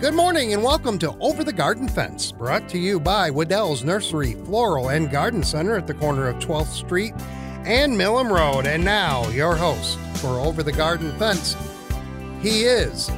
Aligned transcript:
Good 0.00 0.14
morning 0.14 0.52
and 0.52 0.62
welcome 0.62 0.98
to 0.98 1.16
Over 1.20 1.42
the 1.42 1.52
Garden 1.52 1.88
Fence, 1.88 2.30
brought 2.30 2.68
to 2.68 2.78
you 2.78 3.00
by 3.00 3.30
Wedel's 3.30 3.82
Nursery, 3.82 4.34
Floral, 4.44 4.90
and 4.90 5.10
Garden 5.10 5.42
Center 5.42 5.76
at 5.76 5.86
the 5.86 5.94
corner 5.94 6.28
of 6.28 6.36
12th 6.36 6.66
Street 6.66 7.14
and 7.64 7.94
Milham 7.96 8.30
Road. 8.30 8.66
And 8.66 8.84
now, 8.84 9.26
your 9.30 9.56
host 9.56 9.98
for 10.20 10.28
Over 10.38 10.62
the 10.62 10.72
Garden 10.72 11.12
Fence, 11.18 11.56
he 12.42 12.64
is 12.64 13.08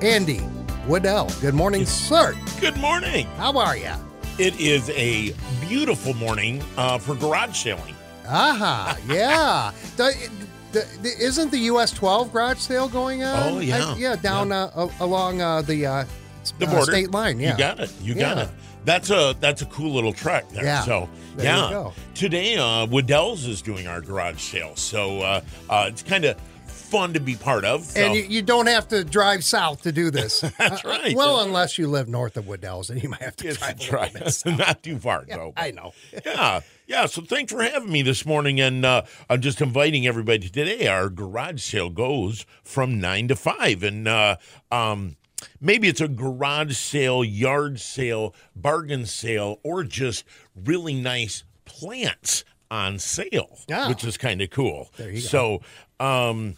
Andy 0.00 0.38
Wedel. 0.86 1.28
Good 1.40 1.54
morning, 1.54 1.84
sir. 1.84 2.34
Good 2.60 2.76
morning. 2.76 3.26
How 3.36 3.58
are 3.58 3.76
you? 3.76 3.92
It 4.38 4.58
is 4.60 4.88
a 4.90 5.34
beautiful 5.66 6.14
morning 6.14 6.62
uh, 6.76 6.98
for 6.98 7.16
garage 7.16 7.56
sailing. 7.56 7.96
Aha, 8.28 8.96
yeah. 9.08 9.72
the, 9.96 10.14
the, 10.70 10.86
the, 11.02 11.08
isn't 11.18 11.50
the 11.50 11.58
US 11.72 11.90
12 11.90 12.32
garage 12.32 12.58
sale 12.58 12.88
going 12.88 13.24
on? 13.24 13.54
Oh, 13.54 13.58
yeah. 13.58 13.84
I- 13.84 13.96
yeah, 13.96 14.14
down 14.16 14.50
Yeah. 14.50 14.68
Uh, 14.76 14.88
along 15.00 15.40
uh, 15.42 15.62
the, 15.62 15.86
uh, 16.52 16.58
The 16.58 16.66
uh, 16.66 16.70
border. 16.70 16.92
state 16.92 17.10
line. 17.10 17.40
Yeah. 17.40 17.52
You 17.52 17.58
got 17.58 17.80
it. 17.80 17.92
You 18.02 18.14
got 18.14 18.36
Yeah. 18.36 18.42
it. 18.44 18.48
That's 18.84 19.10
a 19.10 19.36
that's 19.40 19.60
a 19.62 19.66
cool 19.66 19.92
little 19.92 20.12
trek 20.12 20.48
there. 20.50 20.64
Yeah. 20.64 20.82
So 20.82 21.08
There 21.36 21.44
yeah. 21.46 21.90
Today, 22.14 22.56
uh, 22.56 22.86
Wedel's 22.86 23.44
is 23.46 23.60
doing 23.60 23.86
our 23.86 24.00
garage 24.00 24.40
sale, 24.40 24.76
so 24.76 25.20
uh, 25.20 25.40
uh, 25.68 25.86
it's 25.88 26.02
kind 26.02 26.24
of 26.24 26.40
fun 26.66 27.12
to 27.12 27.20
be 27.20 27.34
part 27.34 27.66
of. 27.66 27.84
So. 27.84 28.00
And 28.00 28.14
you, 28.14 28.22
you 28.22 28.40
don't 28.40 28.66
have 28.66 28.88
to 28.88 29.04
drive 29.04 29.44
south 29.44 29.82
to 29.82 29.92
do 29.92 30.10
this. 30.10 30.40
That's 30.58 30.82
Uh, 30.82 30.88
right. 30.88 31.14
well, 31.14 31.40
unless 31.40 31.76
you 31.76 31.86
live 31.86 32.08
north 32.08 32.38
of 32.38 32.46
Wedel's, 32.46 32.88
and 32.88 33.02
you 33.02 33.10
might 33.10 33.20
have 33.20 33.36
to 33.36 33.44
Yes, 33.44 33.58
drive 33.58 33.92
right. 33.92 34.42
Not 34.58 34.82
too 34.82 34.98
far, 34.98 35.26
though. 35.28 35.52
I 35.54 35.70
know. 35.72 35.92
yeah, 36.24 36.60
yeah. 36.86 37.04
So 37.04 37.20
thanks 37.20 37.52
for 37.52 37.62
having 37.62 37.92
me 37.92 38.00
this 38.00 38.24
morning, 38.24 38.58
and 38.58 38.86
uh, 38.86 39.02
I'm 39.28 39.42
just 39.42 39.60
inviting 39.60 40.06
everybody 40.06 40.48
today. 40.48 40.86
Our 40.86 41.10
garage 41.10 41.60
sale 41.62 41.90
goes 41.90 42.46
from 42.62 42.98
nine 42.98 43.28
to 43.28 43.36
five, 43.36 43.82
and 43.82 44.08
uh, 44.08 44.36
um, 44.70 45.16
maybe 45.60 45.88
it's 45.88 46.00
a 46.00 46.08
garage 46.08 46.76
sale, 46.76 47.24
yard 47.24 47.80
sale, 47.80 48.34
bargain 48.56 49.06
sale, 49.06 49.60
or 49.62 49.84
just 49.84 50.24
really 50.54 50.94
nice 50.94 51.44
plants 51.64 52.44
on 52.70 52.98
sale, 52.98 53.58
Yeah. 53.68 53.88
which 53.88 54.04
is 54.04 54.16
kind 54.16 54.42
of 54.42 54.50
cool. 54.50 54.90
There 54.96 55.08
you 55.10 55.20
go. 55.22 55.26
So. 55.28 55.62
Um, 56.00 56.56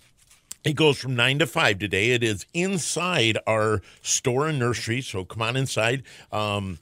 it 0.63 0.75
goes 0.75 0.99
from 0.99 1.17
nine 1.17 1.39
to 1.39 1.47
five 1.47 1.79
today. 1.79 2.11
It 2.11 2.23
is 2.23 2.45
inside 2.53 3.39
our 3.47 3.81
store 4.03 4.47
and 4.47 4.59
nursery, 4.59 5.01
so 5.01 5.25
come 5.25 5.41
on 5.41 5.57
inside. 5.57 6.03
Um, 6.31 6.79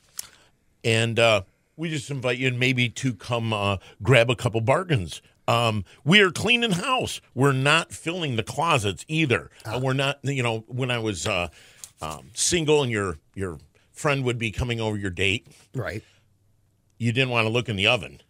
and 0.83 1.17
uh, 1.19 1.43
we 1.77 1.89
just 1.89 2.11
invite 2.11 2.39
you 2.39 2.51
maybe 2.53 2.89
to 2.89 3.15
come 3.15 3.53
uh, 3.53 3.77
grab 4.03 4.31
a 4.31 4.35
couple 4.35 4.61
bargains. 4.61 5.23
Um, 5.47 5.85
we 6.05 6.21
are 6.21 6.33
cleaning 6.33 6.73
house. 6.73 7.21
We're 7.35 7.53
not 7.53 7.93
filling 7.93 8.35
the 8.35 8.43
closets 8.43 9.05
either. 9.07 9.49
Uh, 9.65 9.79
we're 9.81 9.93
not, 9.93 10.19
you 10.25 10.43
know, 10.43 10.65
when 10.67 10.91
I 10.91 10.99
was 10.99 11.27
uh, 11.29 11.49
um, 12.01 12.31
single 12.35 12.83
and 12.83 12.91
your 12.93 13.19
your 13.35 13.59
friend 13.93 14.25
would 14.25 14.39
be 14.39 14.51
coming 14.51 14.81
over 14.81 14.97
your 14.97 15.11
date, 15.11 15.47
Right. 15.75 16.03
you 16.99 17.13
didn't 17.13 17.31
want 17.31 17.47
to 17.47 17.51
look 17.51 17.69
in 17.69 17.77
the 17.77 17.87
oven. 17.89 18.21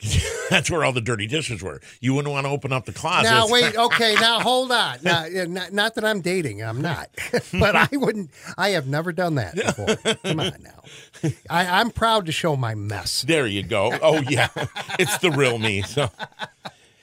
That's 0.48 0.70
where 0.70 0.84
all 0.84 0.92
the 0.92 1.00
dirty 1.00 1.26
dishes 1.26 1.60
were. 1.60 1.80
You 2.00 2.14
wouldn't 2.14 2.32
want 2.32 2.46
to 2.46 2.50
open 2.52 2.72
up 2.72 2.84
the 2.84 2.92
closet. 2.92 3.24
Now 3.30 3.48
wait. 3.48 3.76
Okay. 3.78 4.14
Now 4.20 4.38
hold 4.38 4.70
on. 4.70 4.98
Now, 5.02 5.26
not, 5.48 5.72
not 5.72 5.94
that 5.96 6.04
I'm 6.04 6.20
dating. 6.20 6.62
I'm 6.62 6.80
not. 6.80 7.10
but 7.52 7.74
I 7.74 7.88
wouldn't. 7.92 8.30
I 8.56 8.70
have 8.70 8.86
never 8.86 9.10
done 9.12 9.34
that 9.34 9.56
before. 9.56 9.96
Come 10.22 10.38
on 10.38 10.62
now. 10.62 11.30
I, 11.50 11.80
I'm 11.80 11.90
proud 11.90 12.26
to 12.26 12.32
show 12.32 12.54
my 12.56 12.76
mess. 12.76 13.22
There 13.22 13.46
you 13.48 13.64
go. 13.64 13.92
Oh 14.00 14.22
yeah, 14.28 14.48
it's 15.00 15.18
the 15.18 15.32
real 15.32 15.58
me. 15.58 15.82
So, 15.82 16.10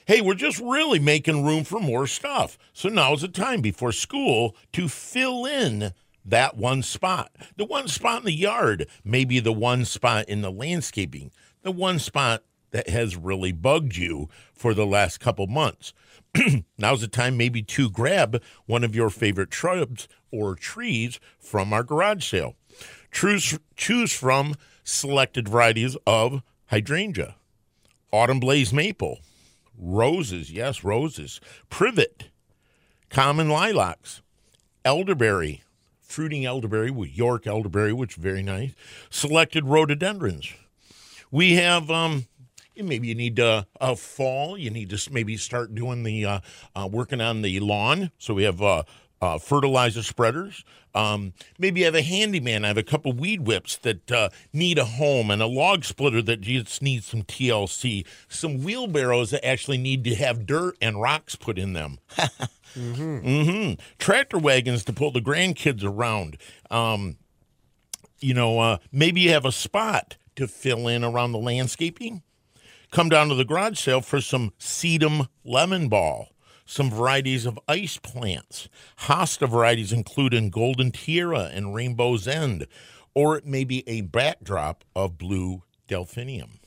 hey, 0.05 0.21
we're 0.21 0.33
just 0.35 0.59
really 0.61 0.99
making 0.99 1.43
room 1.45 1.65
for 1.65 1.81
more 1.81 2.07
stuff. 2.07 2.57
So 2.73 2.87
now's 2.87 3.21
the 3.23 3.27
time 3.27 3.59
before 3.59 3.91
school 3.91 4.55
to 4.71 4.87
fill 4.87 5.45
in 5.45 5.91
that 6.25 6.57
one 6.57 6.81
spot. 6.81 7.31
The 7.55 7.65
one 7.65 7.87
spot 7.87 8.19
in 8.19 8.25
the 8.25 8.33
yard, 8.33 8.87
maybe 9.03 9.39
the 9.39 9.53
one 9.53 9.85
spot 9.85 10.27
in 10.27 10.41
the 10.41 10.51
landscaping, 10.51 11.31
the 11.61 11.71
one 11.71 11.99
spot 11.99 12.43
that 12.71 12.89
has 12.89 13.15
really 13.15 13.51
bugged 13.51 13.95
you 13.95 14.27
for 14.53 14.73
the 14.73 14.85
last 14.85 15.19
couple 15.19 15.47
months. 15.47 15.93
Now's 16.77 17.01
the 17.01 17.07
time 17.07 17.37
maybe 17.37 17.61
to 17.61 17.89
grab 17.89 18.41
one 18.65 18.83
of 18.83 18.95
your 18.95 19.09
favorite 19.09 19.53
shrubs 19.53 20.07
or 20.31 20.55
trees 20.55 21.19
from 21.39 21.71
our 21.71 21.83
garage 21.83 22.29
sale. 22.29 22.55
Choose, 23.11 23.57
choose 23.77 24.11
from 24.11 24.55
selected 24.83 25.47
varieties 25.47 25.95
of 26.05 26.41
hydrangea, 26.67 27.35
autumn 28.11 28.39
blaze 28.39 28.73
maple, 28.73 29.19
roses, 29.77 30.51
yes, 30.51 30.83
roses, 30.83 31.39
privet, 31.69 32.29
common 33.09 33.49
lilacs, 33.49 34.21
elderberry, 34.83 35.63
fruiting 36.15 36.45
elderberry 36.45 36.89
with 36.89 37.09
York 37.09 37.45
elderberry, 37.45 37.91
which 37.91 38.15
is 38.17 38.23
very 38.23 38.41
nice, 38.41 38.71
selected 39.09 39.65
rhododendrons. 39.65 40.53
We 41.29 41.55
have 41.55 41.91
um 41.91 42.27
maybe 42.77 43.09
you 43.09 43.15
need 43.15 43.37
uh, 43.37 43.63
a 43.81 43.97
fall. 43.97 44.57
You 44.57 44.69
need 44.69 44.89
to 44.91 45.11
maybe 45.11 45.35
start 45.35 45.75
doing 45.75 46.03
the 46.03 46.25
uh, 46.25 46.39
uh, 46.73 46.87
working 46.89 47.19
on 47.19 47.41
the 47.41 47.59
lawn. 47.59 48.11
So 48.17 48.33
we 48.33 48.43
have 48.43 48.61
uh, 49.21 49.37
fertilizer 49.37 50.03
spreaders. 50.03 50.63
Um, 50.93 51.33
maybe 51.59 51.83
I 51.83 51.85
have 51.85 51.95
a 51.95 52.01
handyman. 52.01 52.63
I 52.63 52.69
have 52.69 52.77
a 52.77 52.83
couple 52.83 53.11
weed 53.11 53.41
whips 53.41 53.77
that 53.77 54.11
uh, 54.11 54.29
need 54.53 54.77
a 54.77 54.85
home 54.85 55.29
and 55.29 55.41
a 55.41 55.47
log 55.47 55.83
splitter 55.83 56.21
that 56.21 56.41
just 56.41 56.81
needs 56.81 57.05
some 57.05 57.23
TLC. 57.23 58.05
Some 58.29 58.63
wheelbarrows 58.63 59.31
that 59.31 59.45
actually 59.45 59.77
need 59.77 60.03
to 60.05 60.15
have 60.15 60.45
dirt 60.45 60.77
and 60.81 61.01
rocks 61.01 61.35
put 61.35 61.57
in 61.57 61.73
them. 61.73 61.99
Mm-hmm. 62.75 63.81
Tractor 63.99 64.37
wagons 64.37 64.83
to 64.85 64.93
pull 64.93 65.11
the 65.11 65.21
grandkids 65.21 65.83
around. 65.83 66.37
Um, 66.69 67.17
you 68.19 68.33
know, 68.33 68.59
uh, 68.59 68.77
maybe 68.91 69.21
you 69.21 69.31
have 69.31 69.45
a 69.45 69.51
spot 69.51 70.17
to 70.35 70.47
fill 70.47 70.87
in 70.87 71.03
around 71.03 71.31
the 71.31 71.39
landscaping. 71.39 72.21
Come 72.91 73.09
down 73.09 73.29
to 73.29 73.35
the 73.35 73.45
garage 73.45 73.79
sale 73.79 74.01
for 74.01 74.21
some 74.21 74.53
sedum 74.59 75.27
lemon 75.43 75.89
ball, 75.89 76.29
some 76.65 76.89
varieties 76.89 77.45
of 77.45 77.59
ice 77.67 77.97
plants. 77.97 78.67
Hosta 79.01 79.47
varieties 79.49 79.93
include 79.93 80.33
in 80.33 80.49
golden 80.49 80.91
tiara 80.91 81.49
and 81.53 81.75
rainbow's 81.75 82.27
end, 82.27 82.67
or 83.13 83.37
it 83.37 83.45
may 83.45 83.63
be 83.63 83.83
a 83.87 84.01
backdrop 84.01 84.83
of 84.95 85.17
blue 85.17 85.63
delphinium. 85.87 86.59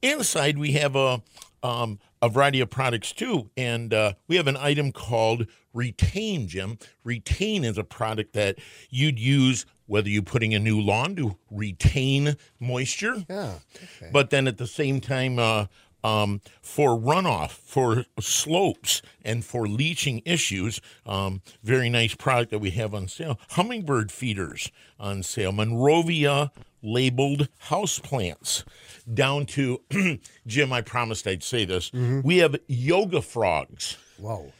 Inside, 0.00 0.58
we 0.58 0.72
have 0.72 0.94
a 0.96 1.22
um, 1.62 1.98
a 2.22 2.28
variety 2.28 2.60
of 2.60 2.70
products 2.70 3.12
too, 3.12 3.50
and 3.56 3.92
uh, 3.92 4.12
we 4.28 4.36
have 4.36 4.46
an 4.46 4.56
item 4.56 4.92
called 4.92 5.46
Retain. 5.74 6.46
Jim, 6.46 6.78
Retain 7.04 7.64
is 7.64 7.78
a 7.78 7.84
product 7.84 8.32
that 8.34 8.58
you'd 8.90 9.18
use 9.18 9.66
whether 9.86 10.08
you're 10.08 10.22
putting 10.22 10.54
a 10.54 10.58
new 10.58 10.80
lawn 10.80 11.16
to 11.16 11.36
retain 11.50 12.36
moisture, 12.60 13.24
Yeah. 13.28 13.54
Okay. 13.74 14.10
but 14.12 14.30
then 14.30 14.46
at 14.46 14.58
the 14.58 14.66
same 14.66 15.00
time. 15.00 15.38
Uh, 15.38 15.66
um, 16.04 16.40
for 16.62 16.98
runoff, 16.98 17.50
for 17.50 18.04
slopes, 18.20 19.02
and 19.24 19.44
for 19.44 19.66
leaching 19.66 20.22
issues, 20.24 20.80
um, 21.06 21.42
very 21.62 21.88
nice 21.88 22.14
product 22.14 22.50
that 22.50 22.58
we 22.60 22.70
have 22.70 22.94
on 22.94 23.08
sale. 23.08 23.38
Hummingbird 23.50 24.10
feeders 24.12 24.70
on 24.98 25.22
sale. 25.22 25.52
Monrovia 25.52 26.52
labeled 26.82 27.48
houseplants. 27.66 28.64
Down 29.12 29.46
to 29.46 29.80
Jim, 30.46 30.72
I 30.72 30.82
promised 30.82 31.26
I'd 31.26 31.42
say 31.42 31.64
this. 31.64 31.92
We 31.92 32.38
have 32.38 32.56
yoga 32.66 33.22
frogs 33.22 33.96
Whoa. 34.18 34.52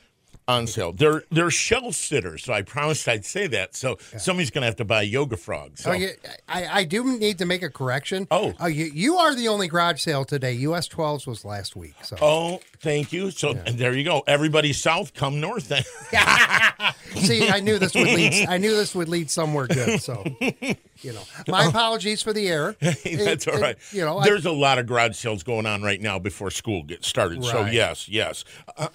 On 0.49 0.67
sale. 0.67 0.93
They're 0.93 1.23
they're 1.31 1.51
shelf 1.51 1.95
sitters, 1.95 2.45
so 2.45 2.53
I 2.55 2.63
promised 2.63 3.07
I'd 3.07 3.25
say 3.27 3.47
that. 3.49 3.77
So 3.77 3.99
somebody's 4.17 4.51
gonna 4.51 4.67
have 4.67 4.77
to 4.77 4.85
buy 4.85 5.03
yoga 5.03 5.37
frog. 5.37 5.79
So 5.79 5.91
Oh, 5.91 5.93
yeah, 5.93 6.09
I, 6.49 6.67
I 6.81 6.85
do 6.85 7.19
need 7.19 7.39
to 7.39 7.45
make 7.47 7.63
a 7.63 7.71
correction. 7.71 8.27
Oh. 8.31 8.55
oh 8.59 8.67
you, 8.67 8.87
you 8.87 9.17
are 9.19 9.35
the 9.35 9.49
only 9.49 9.69
garage 9.69 10.01
sale 10.01 10.25
today. 10.25 10.55
US 10.55 10.89
12s 10.89 11.27
was 11.27 11.45
last 11.45 11.77
week. 11.77 11.95
So 12.03 12.17
Oh, 12.21 12.61
thank 12.81 13.13
you. 13.13 13.31
So 13.31 13.51
and 13.51 13.79
there 13.79 13.95
you 13.95 14.05
go. 14.05 14.23
Everybody 14.27 14.73
south, 14.73 15.15
come 15.15 15.41
north. 15.41 15.69
Then. 15.69 15.83
see, 17.17 17.49
I 17.49 17.61
knew 17.61 17.79
this 17.79 17.95
would 17.95 18.07
lead. 18.07 18.47
I 18.49 18.59
knew 18.59 18.75
this 18.77 18.95
would 18.95 19.09
lead 19.09 19.31
somewhere 19.31 19.67
good. 19.67 20.01
So 20.01 20.25
you 21.01 21.13
know, 21.13 21.23
my 21.49 21.65
apologies 21.69 22.23
for 22.23 22.33
the 22.33 22.49
error. 22.49 22.77
Hey, 22.81 23.15
That's 23.17 23.47
It- 23.47 23.55
all 23.55 23.63
it- 23.65 23.79
you 23.93 24.05
know, 24.05 24.21
there's 24.23 24.47
a 24.47 24.53
lot 24.53 24.79
of 24.79 24.87
garage 24.87 25.17
sales 25.17 25.43
going 25.43 25.67
on 25.67 25.83
right 25.83 26.01
now 26.01 26.19
before 26.19 26.51
school 26.51 26.83
gets 26.83 27.07
started. 27.09 27.45
So 27.45 27.67
yes, 27.67 28.09
yes. 28.09 28.45
Uh, 28.77 28.89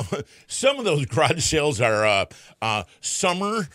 some 0.47 0.77
of 0.79 0.85
those 0.85 1.05
garage 1.05 1.43
sales 1.43 1.81
are 1.81 2.05
uh, 2.05 2.25
uh, 2.61 2.83
summer 3.01 3.67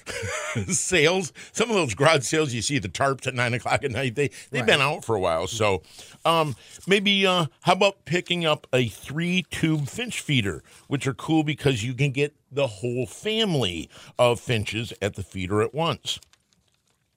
sales. 0.69 1.33
Some 1.53 1.71
of 1.71 1.77
those 1.77 1.95
garage 1.95 2.23
sales, 2.25 2.53
you 2.53 2.63
see 2.63 2.79
the 2.79 2.89
tarps 2.89 3.27
at 3.27 3.35
nine 3.35 3.55
o'clock 3.55 3.85
at 3.85 3.91
night. 3.91 4.15
They 4.15 4.31
they've 4.51 4.67
been 4.67 4.81
out 4.81 5.05
for 5.05 5.15
a 5.17 5.21
while. 5.21 5.47
So 5.47 5.83
um, 6.29 6.57
maybe 6.87 7.27
uh, 7.27 7.47
how 7.63 7.73
about 7.73 8.05
picking 8.05 8.45
up 8.45 8.67
a 8.73 8.89
three 8.89 9.45
tube 9.51 9.89
finch 9.89 10.21
feeder, 10.21 10.63
which 10.87 11.07
are 11.07 11.15
cool 11.15 11.43
because 11.43 11.85
you 11.85 11.95
can 11.95 12.11
get 12.11 12.35
the 12.53 12.67
whole 12.67 13.07
family 13.07 13.89
of 14.19 14.39
finches 14.39 14.93
at 15.01 15.15
the 15.15 15.23
feeder 15.23 15.63
at 15.63 15.75
once. 15.75 16.21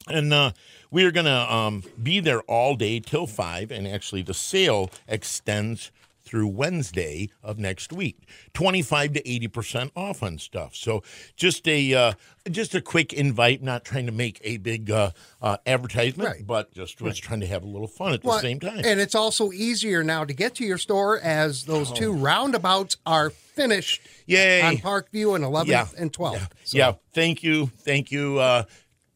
And 0.08 0.34
uh, 0.34 0.52
we 0.90 1.04
are 1.04 1.12
going 1.12 1.26
to 1.26 1.54
um, 1.54 1.84
be 2.02 2.20
there 2.20 2.42
all 2.42 2.76
day 2.76 3.00
till 3.00 3.28
five. 3.28 3.70
And 3.70 3.88
actually, 3.88 4.24
the 4.24 4.34
sale 4.34 4.90
extends 5.08 5.92
through 6.32 6.48
Wednesday 6.48 7.30
of 7.44 7.60
next 7.60 7.92
week. 7.92 8.18
25 8.54 9.14
to 9.14 9.22
80% 9.24 9.92
off 9.98 10.24
on 10.24 10.38
stuff. 10.38 10.74
So 10.74 11.04
just 11.36 11.68
a 11.68 11.94
uh, 11.94 12.14
just 12.50 12.74
a 12.74 12.82
quick 12.82 13.12
invite, 13.12 13.62
not 13.62 13.84
trying 13.84 14.06
to 14.06 14.14
make 14.14 14.40
a 14.46 14.56
big 14.58 14.90
uh, 14.90 15.12
uh, 15.42 15.58
advertisement, 15.66 16.30
Right. 16.30 16.48
but 16.48 16.72
just 16.74 17.02
was 17.02 17.20
trying 17.20 17.42
to 17.42 17.48
have 17.48 17.64
a 17.64 17.68
little 17.68 17.88
fun 17.90 18.14
at 18.14 18.24
the 18.24 18.40
same 18.40 18.62
time. 18.62 18.82
And 18.84 19.02
it's 19.02 19.14
also 19.14 19.52
easier 19.52 20.04
now 20.04 20.24
to 20.24 20.34
get 20.34 20.56
to 20.56 20.64
your 20.66 20.78
store 20.78 21.20
as 21.20 21.66
those 21.66 21.92
two 21.92 22.14
roundabouts 22.14 22.96
are 23.06 23.30
finished 23.30 24.02
Oh. 24.06 24.10
Yay. 24.28 24.62
on 24.62 24.78
Parkview 24.78 25.36
and 25.36 25.44
11th 25.44 25.68
Yeah. 25.68 25.88
and 25.98 26.14
12th. 26.14 26.48
So, 26.64 26.78
Yeah, 26.78 26.94
thank 27.14 27.44
you, 27.44 27.70
thank 27.80 28.10
you, 28.10 28.40
uh, 28.40 28.64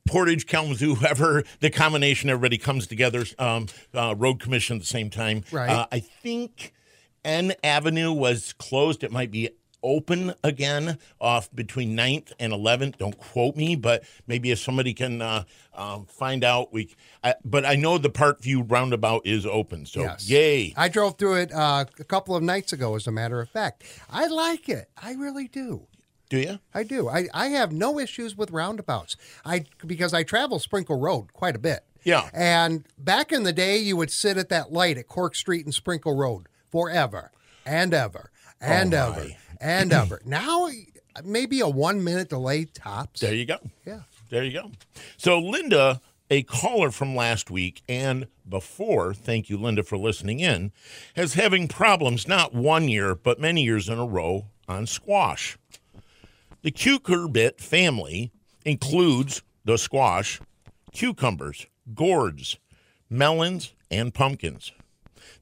Portage, 0.07 0.45
Kalamazoo, 0.45 0.95
whoever 0.95 1.43
the 1.61 1.71
combination, 1.71 2.29
everybody 2.29 2.57
comes 2.59 2.85
together. 2.85 3.25
Um, 3.39 3.65
uh, 3.93 4.13
road 4.15 4.39
commission 4.39 4.75
at 4.75 4.81
the 4.81 4.85
same 4.87 5.09
time. 5.09 5.43
Right. 5.51 5.69
Uh, 5.69 5.87
I 5.91 5.99
think 6.01 6.73
N 7.25 7.53
Avenue 7.63 8.13
was 8.13 8.53
closed. 8.53 9.03
It 9.03 9.11
might 9.11 9.31
be 9.31 9.49
open 9.83 10.33
again 10.43 10.97
off 11.21 11.53
between 11.53 11.95
9th 11.95 12.31
and 12.39 12.51
11th. 12.51 12.97
Don't 12.97 13.17
quote 13.17 13.55
me, 13.55 13.75
but 13.75 14.03
maybe 14.25 14.51
if 14.51 14.59
somebody 14.59 14.93
can 14.93 15.21
uh, 15.21 15.43
um, 15.73 16.05
find 16.05 16.43
out, 16.43 16.73
we. 16.73 16.95
I, 17.23 17.35
but 17.43 17.65
I 17.65 17.75
know 17.75 17.97
the 17.97 18.09
Parkview 18.09 18.69
roundabout 18.69 19.25
is 19.25 19.45
open. 19.45 19.85
So 19.85 20.01
Yes. 20.01 20.29
yay! 20.29 20.73
I 20.77 20.89
drove 20.89 21.17
through 21.17 21.35
it 21.35 21.51
uh, 21.53 21.85
a 21.99 22.03
couple 22.03 22.35
of 22.35 22.43
nights 22.43 22.73
ago, 22.73 22.95
as 22.95 23.07
a 23.07 23.11
matter 23.11 23.39
of 23.41 23.49
fact. 23.49 23.83
I 24.09 24.27
like 24.27 24.69
it. 24.69 24.89
I 25.01 25.13
really 25.13 25.47
do. 25.47 25.87
Do 26.29 26.39
you? 26.39 26.59
I 26.73 26.81
do. 26.83 27.07
I, 27.07 27.27
I 27.33 27.47
have 27.49 27.71
no 27.71 27.99
issues 27.99 28.35
with 28.35 28.49
roundabouts. 28.49 29.15
I 29.45 29.65
because 29.85 30.13
I 30.13 30.23
travel 30.23 30.57
Sprinkle 30.57 30.99
Road 30.99 31.33
quite 31.33 31.55
a 31.55 31.59
bit. 31.59 31.81
Yeah. 32.03 32.29
And 32.33 32.87
back 32.97 33.31
in 33.31 33.43
the 33.43 33.53
day, 33.53 33.77
you 33.77 33.97
would 33.97 34.11
sit 34.11 34.37
at 34.37 34.49
that 34.49 34.71
light 34.71 34.97
at 34.97 35.07
Cork 35.07 35.35
Street 35.35 35.65
and 35.65 35.73
Sprinkle 35.73 36.15
Road 36.15 36.47
forever 36.75 37.31
and 37.65 37.93
ever 37.93 38.31
and 38.59 38.93
Oh, 38.93 39.13
ever 39.13 39.27
and 39.61 39.93
ever. 40.01 40.19
Now, 40.25 40.67
maybe 41.23 41.61
a 41.61 41.69
one 41.69 42.03
minute 42.03 42.27
delay 42.27 42.65
tops. 42.65 43.21
There 43.21 43.33
you 43.33 43.45
go. 43.45 43.59
Yeah. 43.85 44.01
There 44.29 44.43
you 44.43 44.51
go. 44.51 44.71
So, 45.15 45.39
Linda, 45.39 46.01
a 46.29 46.43
caller 46.43 46.91
from 46.91 47.15
last 47.15 47.49
week 47.49 47.81
and 47.87 48.27
before, 48.49 49.13
thank 49.13 49.49
you, 49.49 49.57
Linda, 49.57 49.83
for 49.83 49.97
listening 49.97 50.41
in, 50.41 50.73
has 51.15 51.35
having 51.35 51.69
problems 51.69 52.27
not 52.27 52.53
one 52.53 52.89
year, 52.89 53.15
but 53.15 53.39
many 53.39 53.63
years 53.63 53.87
in 53.87 53.97
a 53.97 54.05
row 54.05 54.47
on 54.67 54.85
squash. 54.85 55.57
The 56.61 56.71
cucurbit 56.71 57.61
family 57.61 58.31
includes 58.65 59.43
the 59.63 59.77
squash, 59.77 60.41
cucumbers, 60.91 61.67
gourds, 61.93 62.57
melons, 63.09 63.73
and 63.89 64.13
pumpkins. 64.13 64.73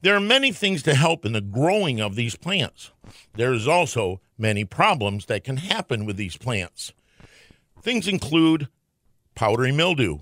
There 0.04 0.14
are 0.14 0.20
many 0.20 0.52
things 0.52 0.82
to 0.82 0.94
help 0.94 1.24
in 1.24 1.32
the 1.32 1.40
growing 1.40 1.98
of 1.98 2.14
these 2.14 2.36
plants. 2.36 2.90
There 3.36 3.54
is 3.54 3.66
also 3.66 4.20
many 4.36 4.66
problems 4.66 5.24
that 5.26 5.44
can 5.44 5.56
happen 5.56 6.04
with 6.04 6.18
these 6.18 6.36
plants. 6.36 6.92
Things 7.80 8.06
include 8.06 8.68
powdery 9.34 9.72
mildew, 9.72 10.18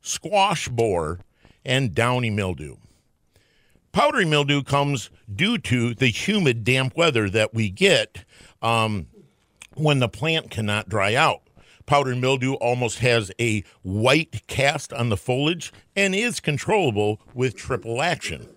squash 0.00 0.70
borer, 0.70 1.20
and 1.62 1.94
downy 1.94 2.30
mildew. 2.30 2.76
Powdery 3.92 4.24
mildew 4.24 4.62
comes 4.62 5.10
due 5.30 5.58
to 5.58 5.92
the 5.92 6.08
humid, 6.08 6.64
damp 6.64 6.96
weather 6.96 7.28
that 7.28 7.52
we 7.52 7.68
get 7.68 8.24
um, 8.62 9.08
when 9.74 9.98
the 9.98 10.08
plant 10.08 10.50
cannot 10.50 10.88
dry 10.88 11.14
out. 11.14 11.42
Powdery 11.84 12.16
mildew 12.16 12.54
almost 12.54 13.00
has 13.00 13.30
a 13.38 13.62
white 13.82 14.46
cast 14.46 14.90
on 14.90 15.10
the 15.10 15.18
foliage 15.18 15.70
and 15.94 16.14
is 16.14 16.40
controllable 16.40 17.20
with 17.34 17.54
triple 17.54 18.00
action. 18.00 18.48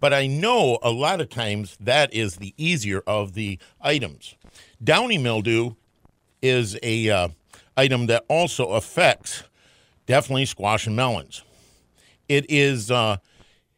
But 0.00 0.14
I 0.14 0.26
know 0.26 0.78
a 0.82 0.90
lot 0.90 1.20
of 1.20 1.28
times 1.28 1.76
that 1.80 2.12
is 2.14 2.36
the 2.36 2.54
easier 2.56 3.02
of 3.06 3.34
the 3.34 3.58
items. 3.80 4.36
Downy 4.82 5.18
mildew 5.18 5.74
is 6.40 6.78
a 6.82 7.10
uh, 7.10 7.28
item 7.76 8.06
that 8.06 8.24
also 8.28 8.70
affects 8.70 9.42
definitely 10.06 10.46
squash 10.46 10.86
and 10.86 10.96
melons. 10.96 11.42
It 12.28 12.46
is 12.48 12.90
uh, 12.90 13.16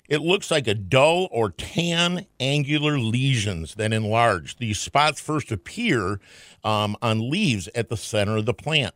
it 0.08 0.20
looks 0.20 0.50
like 0.50 0.66
a 0.66 0.74
dull 0.74 1.28
or 1.30 1.50
tan 1.50 2.26
angular 2.40 2.98
lesions 2.98 3.76
that 3.76 3.92
enlarge. 3.92 4.56
These 4.56 4.80
spots 4.80 5.20
first 5.20 5.52
appear 5.52 6.20
um, 6.64 6.96
on 7.00 7.30
leaves 7.30 7.68
at 7.74 7.88
the 7.88 7.96
center 7.96 8.36
of 8.36 8.44
the 8.44 8.52
plant. 8.52 8.94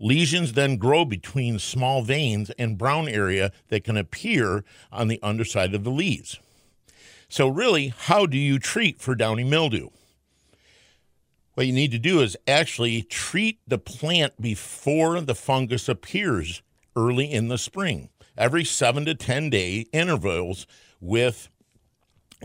Lesions 0.00 0.54
then 0.54 0.76
grow 0.76 1.04
between 1.04 1.58
small 1.58 2.02
veins 2.02 2.50
and 2.58 2.78
brown 2.78 3.08
area 3.08 3.52
that 3.68 3.84
can 3.84 3.96
appear 3.96 4.64
on 4.90 5.08
the 5.08 5.20
underside 5.22 5.74
of 5.74 5.84
the 5.84 5.90
leaves. 5.90 6.40
So, 7.34 7.48
really, 7.48 7.88
how 7.88 8.26
do 8.26 8.38
you 8.38 8.60
treat 8.60 9.00
for 9.00 9.16
downy 9.16 9.42
mildew? 9.42 9.88
What 11.54 11.66
you 11.66 11.72
need 11.72 11.90
to 11.90 11.98
do 11.98 12.20
is 12.20 12.36
actually 12.46 13.02
treat 13.02 13.58
the 13.66 13.76
plant 13.76 14.40
before 14.40 15.20
the 15.20 15.34
fungus 15.34 15.88
appears 15.88 16.62
early 16.94 17.32
in 17.32 17.48
the 17.48 17.58
spring. 17.58 18.08
Every 18.38 18.64
seven 18.64 19.04
to 19.06 19.16
10 19.16 19.50
day 19.50 19.86
intervals 19.92 20.68
with 21.00 21.48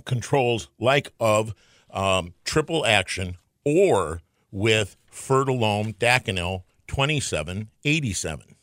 controls 0.05 0.69
like 0.79 1.13
of 1.19 1.53
um, 1.91 2.33
triple 2.43 2.83
action 2.83 3.37
or 3.63 4.23
with 4.49 4.97
Fertilome 5.13 5.93
Daconil 5.97 6.63
2787. 6.87 8.55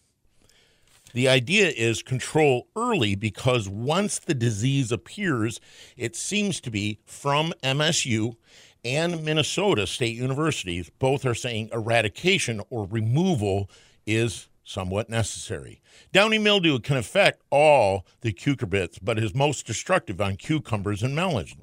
The 1.17 1.29
idea 1.29 1.69
is 1.69 2.03
control 2.03 2.69
early 2.77 3.15
because 3.15 3.71
once 3.71 4.19
the 4.19 4.35
disease 4.35 4.93
appears, 4.93 5.61
it 5.97 6.15
seems 6.15 6.61
to 6.61 6.71
be 6.71 6.99
from 7.07 7.55
MSU 7.63 8.37
and 8.85 9.25
Minnesota 9.25 9.87
State 9.87 10.15
Universities. 10.15 10.91
Both 10.99 11.25
are 11.25 11.33
saying 11.35 11.71
eradication 11.73 12.61
or 12.69 12.85
removal 12.85 13.71
is 14.05 14.49
somewhat 14.63 15.09
necessary. 15.09 15.81
Downy 16.13 16.37
mildew 16.37 16.81
can 16.81 16.99
affect 16.99 17.41
all 17.49 18.05
the 18.21 18.35
cucurbits, 18.35 18.99
but 19.01 19.19
is 19.19 19.35
most 19.35 19.67
destructive 19.67 20.21
on 20.21 20.37
cucumbers 20.37 21.03
and 21.03 21.17
melons. 21.17 21.57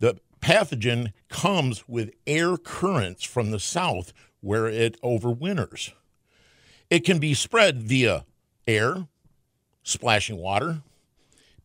The 0.00 0.18
pathogen 0.40 1.12
comes 1.28 1.88
with 1.88 2.10
air 2.26 2.56
currents 2.56 3.22
from 3.22 3.52
the 3.52 3.60
south 3.60 4.12
where 4.40 4.66
it 4.66 5.00
overwinters. 5.02 5.92
It 6.90 7.04
can 7.04 7.20
be 7.20 7.34
spread 7.34 7.84
via 7.84 8.24
air, 8.66 9.06
splashing 9.82 10.36
water, 10.36 10.82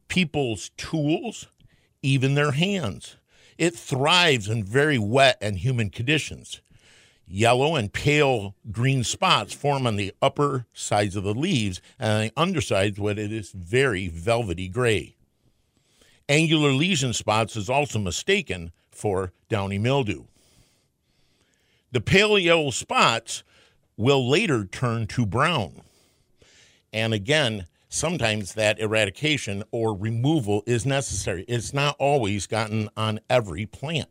people's 0.08 0.70
tools, 0.78 1.48
even 2.02 2.36
their 2.36 2.52
hands. 2.52 3.18
It 3.58 3.76
thrives 3.76 4.50
in 4.50 4.64
very 4.64 4.98
wet 4.98 5.38
and 5.42 5.58
humid 5.58 5.92
conditions. 5.92 6.62
Yellow 7.28 7.76
and 7.76 7.94
pale 7.94 8.56
green 8.72 9.04
spots 9.04 9.54
form 9.54 9.88
on 9.88 9.96
the 9.96 10.14
upper 10.22 10.66
sides 10.74 11.16
of 11.16 11.24
the 11.24 11.34
leaves, 11.34 11.82
and 11.98 12.12
on 12.12 12.22
the 12.24 12.34
undersides, 12.36 13.00
what 13.00 13.18
it 13.18 13.32
is 13.32 13.52
very 13.52 14.08
velvety 14.08 14.68
gray. 14.68 15.16
Angular 16.28 16.72
lesion 16.72 17.14
spots 17.14 17.56
is 17.56 17.70
also 17.70 18.00
mistaken 18.00 18.72
for 18.90 19.32
downy 19.48 19.78
mildew. 19.78 20.26
The 21.92 22.02
pale 22.02 22.38
yellow 22.40 22.72
spots 22.72 23.44
will 23.98 24.30
later 24.30 24.66
turn 24.66 25.08
to 25.08 25.26
brown. 25.26 25.82
And 26.94 27.14
again, 27.14 27.68
sometimes 27.90 28.54
that 28.54 28.80
eradication 28.80 29.64
or 29.72 29.96
removal 29.96 30.64
is 30.66 30.86
necessary. 30.86 31.46
It's 31.48 31.74
not 31.74 31.96
always 32.00 32.48
gotten 32.48 32.90
on 32.98 33.20
every 33.30 33.66
plant. 33.66 34.10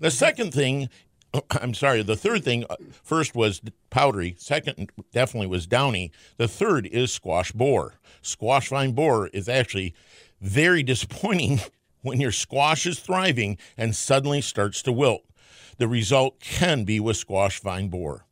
The 0.00 0.10
second 0.10 0.52
thing, 0.52 0.88
I'm 1.50 1.74
sorry, 1.74 2.02
the 2.02 2.16
third 2.16 2.44
thing, 2.44 2.64
uh, 2.68 2.76
first 3.02 3.34
was 3.34 3.60
powdery, 3.90 4.34
second 4.38 4.90
definitely 5.12 5.48
was 5.48 5.66
downy. 5.66 6.12
The 6.36 6.48
third 6.48 6.86
is 6.86 7.12
squash 7.12 7.52
borer. 7.52 7.94
Squash 8.22 8.68
vine 8.68 8.92
borer 8.92 9.28
is 9.32 9.48
actually 9.48 9.94
very 10.40 10.82
disappointing 10.92 11.60
when 12.02 12.20
your 12.20 12.32
squash 12.32 12.86
is 12.86 12.98
thriving 12.98 13.58
and 13.76 13.94
suddenly 13.94 14.40
starts 14.40 14.82
to 14.82 14.92
wilt. 14.92 15.24
The 15.78 15.88
result 15.88 16.38
can 16.40 16.84
be 16.84 17.00
with 17.00 17.16
squash 17.16 17.60
vine 17.60 17.88
borer. 17.88 18.24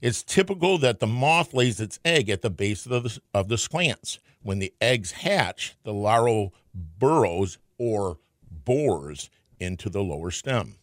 It's 0.00 0.22
typical 0.22 0.78
that 0.78 1.00
the 1.00 1.06
moth 1.06 1.52
lays 1.52 1.80
its 1.80 1.98
egg 2.04 2.30
at 2.30 2.42
the 2.42 2.50
base 2.50 2.86
of 2.86 3.02
the, 3.02 3.20
of 3.34 3.48
the 3.48 3.58
squants. 3.58 4.20
When 4.42 4.60
the 4.60 4.72
eggs 4.80 5.10
hatch, 5.10 5.76
the 5.82 5.92
larval 5.92 6.54
burrows 6.72 7.58
or 7.78 8.18
bores 8.50 9.30
into 9.58 9.90
the 9.90 10.02
lower 10.02 10.30
stem, 10.30 10.76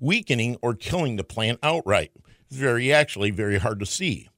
weakening 0.00 0.56
or 0.62 0.74
killing 0.74 1.16
the 1.16 1.24
plant 1.24 1.58
outright. 1.62 2.12
It's 2.48 2.56
very 2.56 2.92
actually 2.92 3.30
very 3.30 3.58
hard 3.58 3.78
to 3.80 3.86
see. 3.86 4.28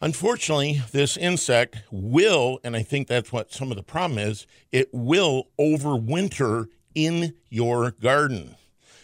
Unfortunately, 0.00 0.82
this 0.92 1.16
insect 1.16 1.78
will, 1.90 2.58
and 2.64 2.76
I 2.76 2.82
think 2.82 3.06
that's 3.06 3.32
what 3.32 3.52
some 3.52 3.70
of 3.70 3.76
the 3.76 3.82
problem 3.82 4.18
is, 4.18 4.46
it 4.72 4.88
will 4.92 5.48
overwinter 5.58 6.66
in 6.94 7.34
your 7.48 7.92
garden. 7.92 8.56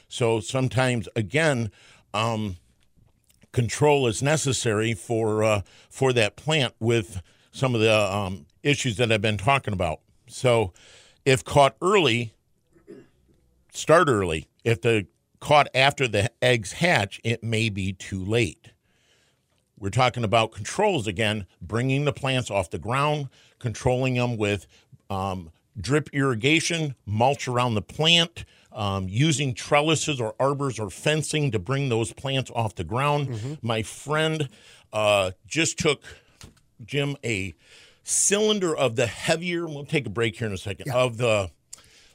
So 0.09 0.41
sometimes, 0.41 1.09
again, 1.15 1.71
um, 2.13 2.57
control 3.53 4.07
is 4.07 4.23
necessary 4.23 4.95
for 4.95 5.43
uh, 5.43 5.63
for 5.89 6.13
that 6.13 6.37
plant 6.37 6.75
with 6.79 7.23
some 7.53 7.75
of 7.75 7.81
the 7.81 7.95
um, 7.95 8.47
issues 8.63 8.97
that 8.97 9.11
I've 9.11 9.23
been 9.23 9.39
talking 9.39 9.75
about. 9.75 10.01
So, 10.27 10.73
if 11.25 11.45
caught 11.45 11.77
early, 11.83 12.33
start 13.73 14.09
early. 14.09 14.49
If 14.65 14.83
the 14.83 15.07
caught 15.41 15.69
after 15.75 16.07
the 16.07 16.31
eggs 16.43 16.73
hatch, 16.73 17.21
it 17.25 17.43
may 17.43 17.69
be 17.71 17.93
too 17.93 18.25
late. 18.25 18.73
We're 19.79 19.89
talking 19.89 20.25
about 20.25 20.53
controls 20.53 21.07
again, 21.07 21.47
bringing 21.63 22.05
the 22.05 22.13
plants 22.13 22.51
off 22.51 22.69
the 22.69 22.79
ground, 22.79 23.31
controlling 23.59 24.15
them 24.15 24.37
with 24.37 24.67
um, 25.09 25.51
drip 25.81 26.11
irrigation, 26.13 26.95
mulch 27.07 27.49
around 27.49 27.75
the 27.75 27.83
plant, 27.83 28.45
um, 28.73 29.09
using 29.09 29.55
trellises 29.55 30.21
or 30.21 30.35
arbors 30.39 30.79
or 30.79 30.91
fencing 30.91 31.51
to 31.51 31.59
bring 31.59 31.89
those 31.89 32.13
plants 32.13 32.51
off 32.55 32.75
the 32.75 32.85
ground. 32.85 33.59
My 33.63 33.83
friend 33.83 34.49
uh, 34.93 35.33
just 35.47 35.79
took 35.79 36.03
Jim 36.85 37.17
a 37.25 37.55
cylinder 38.03 38.75
of 38.75 38.97
the 38.97 39.07
heavier. 39.07 39.67
We'll 39.67 39.85
take 39.85 40.07
a 40.07 40.11
break 40.11 40.37
here 40.37 40.47
in 40.47 40.53
a 40.53 40.59
second. 40.59 40.91
Of 40.91 41.17
the 41.17 41.51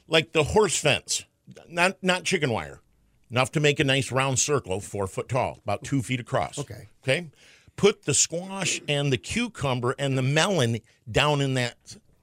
like 0.08 0.32
the 0.32 0.44
horse 0.44 0.78
fence, 0.78 1.24
not 1.68 1.96
not 2.02 2.24
chicken 2.24 2.50
wire, 2.50 2.80
enough 3.30 3.52
to 3.52 3.60
make 3.60 3.80
a 3.80 3.84
nice 3.84 4.12
round 4.12 4.38
circle, 4.38 4.80
four 4.80 5.06
foot 5.06 5.28
tall, 5.28 5.60
about 5.62 5.84
two 5.84 6.02
feet 6.02 6.20
across. 6.20 6.58
Okay. 6.58 6.88
Okay. 7.02 7.30
Put 7.76 8.04
the 8.04 8.14
squash 8.14 8.80
and 8.88 9.12
the 9.12 9.18
cucumber 9.18 9.94
and 9.98 10.16
the 10.16 10.22
melon 10.22 10.78
down 11.10 11.40
in 11.40 11.54
that 11.54 11.76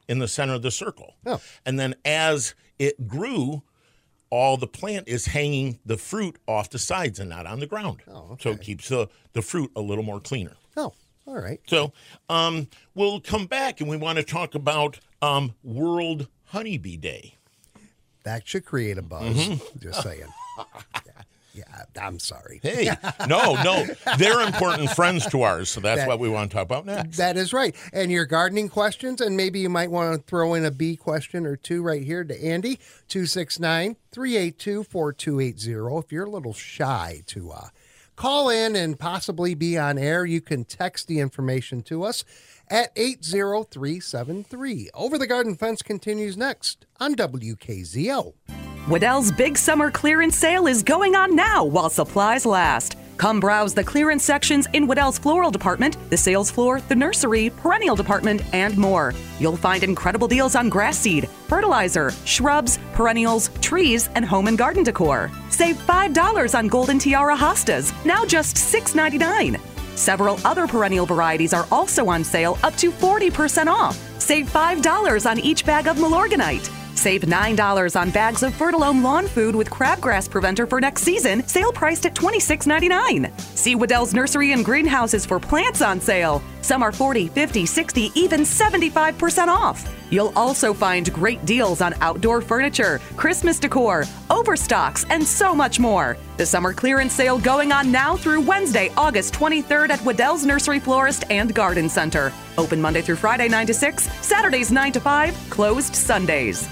in 0.07 0.19
the 0.19 0.27
center 0.27 0.53
of 0.53 0.61
the 0.61 0.71
circle. 0.71 1.15
Oh. 1.25 1.39
And 1.65 1.79
then 1.79 1.95
as 2.03 2.55
it 2.79 3.07
grew, 3.07 3.63
all 4.33 4.57
the 4.57 4.65
plant 4.65 5.07
is 5.07 5.27
hanging 5.27 5.77
the 5.85 5.95
fruit 5.95 6.39
off 6.47 6.67
the 6.71 6.79
sides 6.79 7.19
and 7.19 7.29
not 7.29 7.45
on 7.45 7.59
the 7.59 7.67
ground. 7.67 8.01
Oh, 8.11 8.35
So 8.39 8.49
it 8.49 8.61
keeps 8.61 8.89
the, 8.89 9.07
the 9.33 9.43
fruit 9.43 9.69
a 9.75 9.79
little 9.79 10.03
more 10.03 10.19
cleaner. 10.19 10.53
Oh, 10.75 10.91
all 11.27 11.39
right. 11.39 11.61
So 11.67 11.93
um, 12.29 12.67
we'll 12.95 13.19
come 13.19 13.45
back 13.45 13.79
and 13.79 13.87
we 13.87 13.95
want 13.95 14.17
to 14.17 14.23
talk 14.23 14.55
about 14.55 14.99
um, 15.21 15.53
World 15.61 16.29
Honeybee 16.45 16.97
Day. 16.97 17.35
That 18.23 18.47
should 18.47 18.65
create 18.65 18.97
a 18.97 19.03
buzz. 19.03 19.35
Mm-hmm. 19.35 19.79
Just 19.79 20.01
saying. 20.01 20.25
yeah, 21.05 21.21
yeah, 21.53 21.83
I'm 22.01 22.19
sorry. 22.19 22.59
Hey, 22.63 22.89
no, 23.27 23.53
no, 23.63 23.85
they're 24.17 24.41
important 24.41 24.89
friends 24.91 25.25
to 25.27 25.43
ours, 25.43 25.69
so 25.69 25.79
that's 25.79 26.01
That- 26.01 26.07
what 26.07 26.19
we 26.19 26.27
want 26.29 26.49
to 26.51 26.55
talk 26.55 26.63
about 26.63 26.85
next. 26.85 27.17
That 27.17 27.37
is 27.37 27.53
right. 27.53 27.75
And 27.93 28.11
your 28.11 28.25
gardening 28.25 28.69
questions, 28.69 29.21
and 29.21 29.37
maybe 29.37 29.59
you 29.59 29.69
might 29.69 29.91
want 29.91 30.15
to 30.19 30.23
throw 30.27 30.53
in 30.55 30.65
a 30.65 30.71
bee 30.71 30.95
question 30.95 31.45
or 31.45 31.55
two 31.55 31.83
right 31.83 32.03
here 32.03 32.23
to 32.23 32.43
Andy, 32.43 32.79
269 33.07 33.95
382 34.11 34.83
4280. 34.83 35.97
If 36.05 36.11
you're 36.11 36.25
a 36.25 36.29
little 36.29 36.53
shy 36.53 37.21
to 37.27 37.51
uh, 37.51 37.67
call 38.15 38.49
in 38.49 38.75
and 38.75 38.99
possibly 38.99 39.53
be 39.53 39.77
on 39.77 39.97
air, 39.97 40.25
you 40.25 40.41
can 40.41 40.65
text 40.65 41.07
the 41.07 41.19
information 41.19 41.81
to 41.83 42.03
us 42.03 42.23
at 42.69 42.91
80373. 42.95 44.89
Over 44.93 45.17
the 45.17 45.27
Garden 45.27 45.55
Fence 45.55 45.81
continues 45.81 46.35
next 46.37 46.85
on 46.99 47.15
WKZO. 47.15 48.33
Wedel's 48.85 49.31
big 49.31 49.57
summer 49.57 49.89
clearance 49.89 50.37
sale 50.37 50.67
is 50.67 50.83
going 50.83 51.15
on 51.15 51.37
now 51.37 51.63
while 51.63 51.89
supplies 51.89 52.45
last. 52.45 52.97
Come 53.15 53.39
browse 53.39 53.73
the 53.73 53.83
clearance 53.83 54.25
sections 54.25 54.67
in 54.73 54.87
Wedel's 54.87 55.17
floral 55.17 55.51
department, 55.51 55.95
the 56.09 56.17
sales 56.17 56.51
floor, 56.51 56.81
the 56.81 56.95
nursery, 56.95 57.49
perennial 57.49 57.95
department, 57.95 58.41
and 58.53 58.77
more. 58.77 59.13
You'll 59.39 59.55
find 59.55 59.85
incredible 59.85 60.27
deals 60.27 60.55
on 60.55 60.67
grass 60.67 60.97
seed, 60.97 61.29
fertilizer, 61.47 62.11
shrubs, 62.25 62.77
perennials, 62.91 63.51
trees, 63.61 64.09
and 64.15 64.25
home 64.25 64.47
and 64.47 64.57
garden 64.57 64.83
decor. 64.83 65.31
Save 65.49 65.77
$5 65.77 66.53
on 66.53 66.67
golden 66.67 66.99
tiara 66.99 67.37
hostas, 67.37 67.93
now 68.05 68.25
just 68.25 68.57
$6.99. 68.57 69.61
Several 69.95 70.37
other 70.45 70.67
perennial 70.67 71.05
varieties 71.05 71.53
are 71.53 71.67
also 71.71 72.07
on 72.07 72.21
sale 72.21 72.57
up 72.63 72.75
to 72.75 72.91
40% 72.91 73.67
off. 73.67 73.95
Save 74.19 74.51
$5 74.51 75.29
on 75.29 75.39
each 75.39 75.65
bag 75.65 75.87
of 75.87 75.95
Milorganite. 75.95 76.82
Save 77.03 77.23
$9 77.23 77.99
on 77.99 78.11
bags 78.11 78.43
of 78.43 78.53
Fertilome 78.53 79.03
lawn 79.03 79.27
food 79.27 79.57
with 79.57 79.69
crabgrass 79.69 80.29
preventer 80.29 80.65
for 80.65 80.79
next 80.79 81.03
season, 81.03 81.45
sale 81.45 81.73
priced 81.73 82.05
at 82.05 82.15
$26.99. 82.15 83.29
See 83.41 83.75
Wedel's 83.75 84.13
nursery 84.13 84.53
and 84.53 84.63
greenhouses 84.63 85.25
for 85.25 85.37
plants 85.37 85.81
on 85.81 85.99
sale. 85.99 86.41
Some 86.61 86.81
are 86.81 86.93
40, 86.93 87.27
50, 87.27 87.65
60, 87.65 88.11
even 88.15 88.43
75% 88.43 89.49
off. 89.49 89.85
You'll 90.11 90.31
also 90.33 90.73
find 90.73 91.11
great 91.11 91.43
deals 91.43 91.81
on 91.81 91.93
outdoor 91.99 92.39
furniture, 92.39 92.99
Christmas 93.17 93.59
decor, 93.59 94.05
overstocks, 94.29 95.03
and 95.09 95.21
so 95.27 95.53
much 95.53 95.81
more. 95.81 96.15
The 96.37 96.45
summer 96.45 96.71
clearance 96.71 97.11
sale 97.11 97.37
going 97.37 97.73
on 97.73 97.91
now 97.91 98.15
through 98.15 98.39
Wednesday, 98.39 98.93
August 98.95 99.33
23rd 99.33 99.89
at 99.89 99.99
Wedel's 100.05 100.45
Nursery 100.45 100.79
Florist 100.79 101.25
and 101.29 101.53
Garden 101.53 101.89
Center. 101.89 102.31
Open 102.57 102.81
Monday 102.81 103.01
through 103.01 103.17
Friday 103.17 103.49
9 103.49 103.67
to 103.67 103.73
6, 103.73 104.03
Saturdays 104.25 104.71
9 104.71 104.93
to 104.93 105.01
5, 105.01 105.49
closed 105.49 105.93
Sundays. 105.93 106.69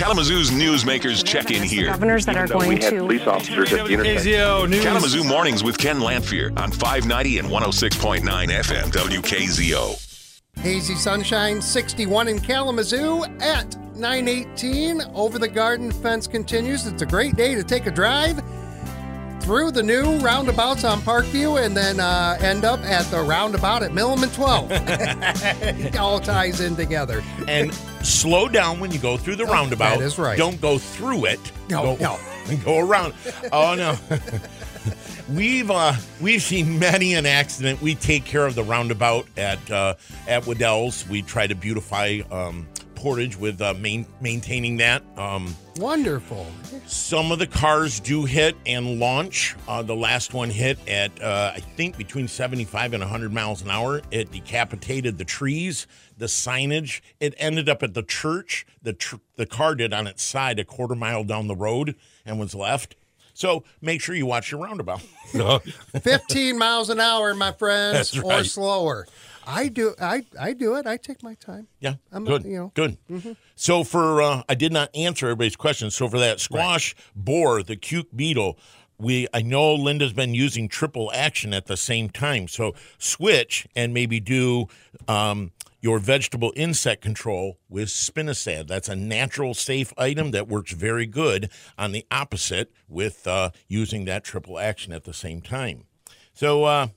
Kalamazoo's 0.00 0.50
newsmakers 0.50 1.22
check 1.22 1.50
in 1.50 1.62
here. 1.62 1.84
Governors 1.84 2.24
that 2.24 2.34
are 2.34 2.44
Even 2.44 2.58
though 2.58 2.64
going 2.64 2.78
to 2.78 2.98
police 3.00 3.26
officers 3.26 3.70
at 3.74 3.86
the 3.86 3.92
intersection. 3.92 4.80
Kalamazoo 4.80 5.22
Mornings 5.22 5.62
with 5.62 5.76
Ken 5.76 6.00
Lanfear 6.00 6.54
on 6.56 6.70
590 6.72 7.38
and 7.38 7.48
106.9 7.48 8.22
FM 8.22 8.90
WKZO. 8.92 10.62
Hazy 10.62 10.94
sunshine, 10.94 11.60
61 11.60 12.28
in 12.28 12.38
Kalamazoo 12.38 13.24
at 13.40 13.76
918. 13.94 15.02
Over 15.12 15.38
the 15.38 15.48
garden 15.48 15.92
fence 15.92 16.26
continues. 16.26 16.86
It's 16.86 17.02
a 17.02 17.06
great 17.06 17.36
day 17.36 17.54
to 17.54 17.62
take 17.62 17.84
a 17.86 17.90
drive 17.90 18.40
through 19.40 19.70
the 19.70 19.82
new 19.82 20.18
roundabouts 20.18 20.84
on 20.84 21.00
Parkview 21.00 21.64
and 21.64 21.76
then 21.76 22.00
uh, 22.00 22.38
end 22.40 22.64
up 22.64 22.80
at 22.80 23.04
the 23.06 23.20
roundabout 23.20 23.82
at 23.82 23.90
Milham 23.92 24.32
12. 24.34 24.70
it 24.72 25.96
all 25.96 26.20
ties 26.20 26.60
in 26.60 26.76
together. 26.76 27.22
And 27.48 27.74
slow 28.02 28.48
down 28.48 28.80
when 28.80 28.90
you 28.92 28.98
go 28.98 29.16
through 29.16 29.36
the 29.36 29.46
roundabout. 29.46 29.98
that 29.98 30.04
is 30.04 30.18
right. 30.18 30.38
Don't 30.38 30.60
go 30.60 30.78
through 30.78 31.26
it. 31.26 31.40
No, 31.68 31.96
go, 31.96 32.02
no. 32.02 32.56
Go 32.64 32.78
around. 32.80 33.14
Oh 33.52 33.76
no. 33.76 33.96
We've 35.32 35.70
uh, 35.70 35.94
we've 36.20 36.42
seen 36.42 36.80
many 36.80 37.14
an 37.14 37.26
accident. 37.26 37.80
We 37.80 37.94
take 37.94 38.24
care 38.24 38.44
of 38.44 38.56
the 38.56 38.64
roundabout 38.64 39.26
at 39.36 39.70
uh, 39.70 39.94
at 40.26 40.42
Wedel's. 40.44 41.08
We 41.08 41.22
try 41.22 41.46
to 41.46 41.54
beautify 41.54 42.20
um, 42.32 42.66
Portage 43.00 43.34
with 43.36 43.62
uh, 43.62 43.72
main, 43.74 44.04
maintaining 44.20 44.76
that. 44.76 45.02
Um, 45.16 45.56
Wonderful. 45.78 46.46
some 46.86 47.32
of 47.32 47.38
the 47.38 47.46
cars 47.46 47.98
do 47.98 48.26
hit 48.26 48.54
and 48.66 49.00
launch. 49.00 49.56
Uh, 49.66 49.82
the 49.82 49.96
last 49.96 50.34
one 50.34 50.50
hit 50.50 50.78
at, 50.86 51.18
uh, 51.22 51.52
I 51.56 51.60
think, 51.60 51.96
between 51.96 52.28
75 52.28 52.92
and 52.92 53.02
100 53.02 53.32
miles 53.32 53.62
an 53.62 53.70
hour. 53.70 54.02
It 54.10 54.30
decapitated 54.30 55.16
the 55.16 55.24
trees, 55.24 55.86
the 56.18 56.26
signage. 56.26 57.00
It 57.20 57.34
ended 57.38 57.70
up 57.70 57.82
at 57.82 57.94
the 57.94 58.02
church. 58.02 58.66
The, 58.82 58.92
tr- 58.92 59.16
the 59.36 59.46
car 59.46 59.74
did 59.74 59.94
on 59.94 60.06
its 60.06 60.22
side 60.22 60.58
a 60.58 60.64
quarter 60.64 60.94
mile 60.94 61.24
down 61.24 61.48
the 61.48 61.56
road 61.56 61.96
and 62.26 62.38
was 62.38 62.54
left. 62.54 62.96
So 63.32 63.64
make 63.80 64.02
sure 64.02 64.14
you 64.14 64.26
watch 64.26 64.50
your 64.50 64.60
roundabout. 64.62 65.00
15 66.02 66.58
miles 66.58 66.90
an 66.90 67.00
hour, 67.00 67.32
my 67.34 67.52
friends, 67.52 68.10
That's 68.10 68.18
or 68.18 68.44
slower. 68.44 69.06
I 69.46 69.68
do 69.68 69.94
I, 70.00 70.24
I 70.38 70.52
do 70.52 70.76
it. 70.76 70.86
I 70.86 70.96
take 70.96 71.22
my 71.22 71.34
time. 71.34 71.68
Yeah, 71.80 71.94
I'm, 72.12 72.24
good. 72.24 72.44
you 72.44 72.56
know. 72.56 72.72
good. 72.74 72.98
So 73.54 73.84
for 73.84 74.22
uh, 74.22 74.42
I 74.48 74.54
did 74.54 74.72
not 74.72 74.90
answer 74.94 75.26
everybody's 75.26 75.56
question. 75.56 75.90
So 75.90 76.08
for 76.08 76.18
that 76.18 76.40
squash 76.40 76.94
borer, 77.14 77.62
the 77.62 77.76
cuke 77.76 78.14
beetle, 78.14 78.58
we 78.98 79.26
I 79.32 79.42
know 79.42 79.74
Linda's 79.74 80.12
been 80.12 80.34
using 80.34 80.68
triple 80.68 81.10
action 81.14 81.54
at 81.54 81.66
the 81.66 81.76
same 81.76 82.10
time. 82.10 82.48
So 82.48 82.74
switch 82.98 83.66
and 83.74 83.94
maybe 83.94 84.20
do 84.20 84.66
um, 85.08 85.52
your 85.80 85.98
vegetable 85.98 86.52
insect 86.56 87.02
control 87.02 87.58
with 87.68 87.88
spinosad. 87.88 88.66
That's 88.66 88.88
a 88.88 88.96
natural, 88.96 89.54
safe 89.54 89.92
item 89.96 90.30
that 90.32 90.48
works 90.48 90.72
very 90.72 91.06
good 91.06 91.50
on 91.78 91.92
the 91.92 92.04
opposite 92.10 92.72
with 92.88 93.26
uh, 93.26 93.50
using 93.68 94.04
that 94.04 94.24
triple 94.24 94.58
action 94.58 94.92
at 94.92 95.04
the 95.04 95.14
same 95.14 95.40
time. 95.40 95.84
So. 96.32 96.64
Uh, 96.64 96.88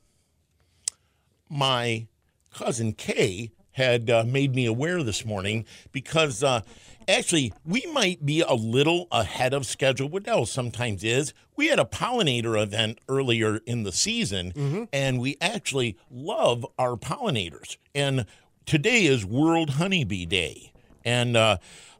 my 1.53 2.07
cousin 2.53 2.93
Kay 2.93 3.51
had 3.73 4.09
uh, 4.09 4.23
made 4.25 4.53
me 4.55 4.65
aware 4.65 5.01
this 5.03 5.25
morning 5.25 5.65
because 5.91 6.43
uh, 6.43 6.61
actually 7.07 7.51
we 7.65 7.83
might 7.91 8.23
be 8.25 8.41
a 8.41 8.53
little 8.53 9.07
ahead 9.11 9.53
of 9.53 9.65
schedule. 9.65 10.07
What 10.07 10.23
Wedel 10.23 10.47
sometimes 10.47 11.03
is. 11.03 11.33
We 11.55 11.67
had 11.67 11.79
a 11.79 11.85
pollinator 11.85 12.61
event 12.61 12.99
earlier 13.07 13.57
in 13.65 13.83
the 13.83 13.91
season, 13.91 14.87
and 14.91 15.19
we 15.19 15.37
actually 15.41 15.97
love 16.09 16.65
our 16.79 16.95
pollinators. 16.95 17.77
And 17.93 18.25
today 18.65 19.05
is 19.05 19.25
World 19.25 19.71
Honeybee 19.71 20.25
Day, 20.25 20.71
and 21.05 21.35
uh, 21.37 21.57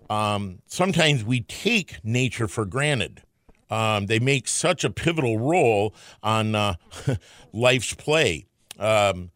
um, 0.09 0.59
sometimes 0.67 1.23
we 1.23 1.41
take 1.41 2.03
nature 2.03 2.47
for 2.47 2.65
granted. 2.65 3.21
Um, 3.69 4.05
they 4.05 4.19
make 4.19 4.47
such 4.47 4.83
a 4.83 4.89
pivotal 4.91 5.39
role 5.39 5.95
on 6.21 6.53
uh, 6.55 6.75
life's 7.53 7.93
play. 7.93 8.45
Um, 8.79 9.31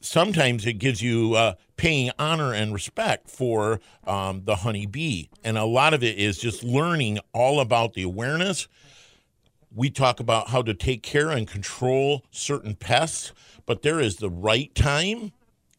sometimes 0.00 0.66
it 0.66 0.74
gives 0.74 1.02
you 1.02 1.34
uh, 1.34 1.54
paying 1.76 2.10
honor 2.18 2.52
and 2.52 2.72
respect 2.72 3.28
for 3.30 3.80
um, 4.06 4.42
the 4.44 4.56
honeybee. 4.56 5.26
And 5.44 5.56
a 5.58 5.64
lot 5.64 5.94
of 5.94 6.02
it 6.02 6.18
is 6.18 6.38
just 6.38 6.62
learning 6.64 7.18
all 7.32 7.60
about 7.60 7.94
the 7.94 8.02
awareness. 8.02 8.68
We 9.74 9.90
talk 9.90 10.18
about 10.20 10.48
how 10.48 10.62
to 10.62 10.74
take 10.74 11.02
care 11.02 11.30
and 11.30 11.46
control 11.46 12.24
certain 12.30 12.74
pests, 12.74 13.32
but 13.66 13.82
there 13.82 14.00
is 14.00 14.16
the 14.16 14.30
right 14.30 14.74
time 14.74 15.32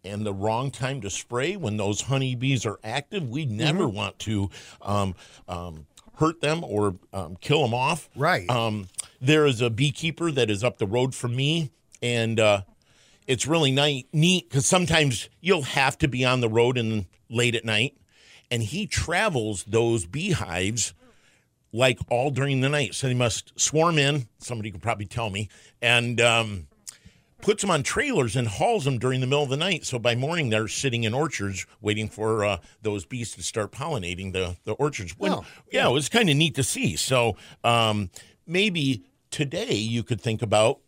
and 0.04 0.26
the 0.26 0.34
wrong 0.34 0.72
time 0.72 1.02
to 1.02 1.10
spray 1.10 1.56
when 1.58 1.78
those 1.78 2.02
honeybees 2.02 2.66
are 2.66 2.80
active. 2.84 3.30
We 3.30 3.46
never 3.46 3.84
Mm-hmm. 3.84 3.96
want 3.96 4.20
to 4.20 4.50
um, 4.82 5.16
um, 5.48 5.86
hurt 6.16 6.42
them 6.42 6.64
or 6.64 6.96
um, 7.14 7.36
kill 7.42 7.62
them 7.64 7.74
off. 7.74 8.10
Right. 8.16 8.50
Um, 8.50 8.88
there 9.20 9.46
is 9.46 9.62
a 9.62 9.70
beekeeper 9.70 10.32
that 10.32 10.50
is 10.50 10.64
up 10.64 10.78
the 10.78 10.88
road 10.88 11.14
from 11.14 11.36
me, 11.36 11.72
and 12.02 12.40
uh, 12.40 12.62
it's 13.32 13.48
really 13.48 13.72
ni- 13.72 14.08
neat 14.14 14.50
because 14.50 14.66
sometimes 14.66 15.30
you'll 15.40 15.62
have 15.64 15.98
to 16.00 16.08
be 16.08 16.26
on 16.26 16.42
the 16.42 16.50
road 16.50 16.78
and 16.78 17.06
late 17.30 17.56
at 17.56 17.64
night, 17.66 17.98
and 18.50 18.62
he 18.62 18.86
travels 18.88 19.64
those 19.66 20.06
beehives 20.06 20.94
like 21.74 22.00
all 22.10 22.30
during 22.32 22.60
the 22.62 22.70
night. 22.70 22.94
So 22.96 23.08
they 23.08 23.14
must 23.14 23.58
swarm 23.60 23.98
in. 23.98 24.28
Somebody 24.40 24.72
could 24.72 24.82
probably 24.82 25.06
tell 25.06 25.30
me, 25.30 25.48
and 25.82 26.20
um, 26.20 26.68
puts 27.42 27.62
them 27.62 27.72
on 27.72 27.84
trailers 27.84 28.36
and 28.36 28.48
hauls 28.48 28.84
them 28.86 29.00
during 29.00 29.22
the 29.22 29.28
middle 29.28 29.44
of 29.44 29.50
the 29.50 29.58
night. 29.58 29.86
So 29.86 29.98
by 29.98 30.14
morning 30.16 30.50
they're 30.50 30.68
sitting 30.68 31.06
in 31.06 31.14
orchards 31.14 31.66
waiting 31.80 32.10
for 32.10 32.44
uh, 32.46 32.58
those 32.82 33.06
bees 33.06 33.34
to 33.36 33.44
start 33.44 33.72
pollinating 33.72 34.34
the 34.34 34.58
the 34.66 34.74
orchards. 34.74 35.18
When- 35.18 35.32
Oh, 35.32 35.46
yeah, 35.72 35.88
it 35.88 35.92
was 35.94 36.10
kind 36.10 36.30
of 36.30 36.36
neat 36.36 36.56
to 36.56 36.64
see. 36.64 36.96
So 36.98 37.38
um, 37.64 38.10
maybe 38.46 39.06
today 39.32 39.76
you 39.76 40.04
could 40.04 40.20
think 40.22 40.42
about 40.42 40.80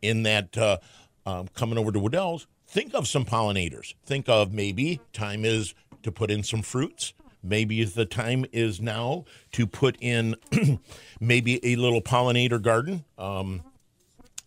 in 0.00 0.22
that 0.24 0.56
uh, 0.58 0.78
um, 1.26 1.48
coming 1.54 1.78
over 1.78 1.92
to 1.92 1.98
Wedel's, 1.98 2.46
think 2.66 2.94
of 2.94 3.06
some 3.06 3.24
pollinators. 3.24 3.94
Think 4.04 4.28
of 4.28 4.52
maybe 4.52 5.00
time 5.12 5.44
is 5.44 5.74
to 6.02 6.12
put 6.12 6.30
in 6.30 6.42
some 6.42 6.62
fruits. 6.62 7.12
Maybe 7.42 7.82
the 7.84 8.06
time 8.06 8.44
is 8.52 8.80
now 8.80 9.24
to 9.52 9.66
put 9.66 9.96
in 10.00 10.36
maybe 11.20 11.64
a 11.64 11.76
little 11.76 12.00
pollinator 12.00 12.62
garden. 12.62 13.04
Um, 13.18 13.62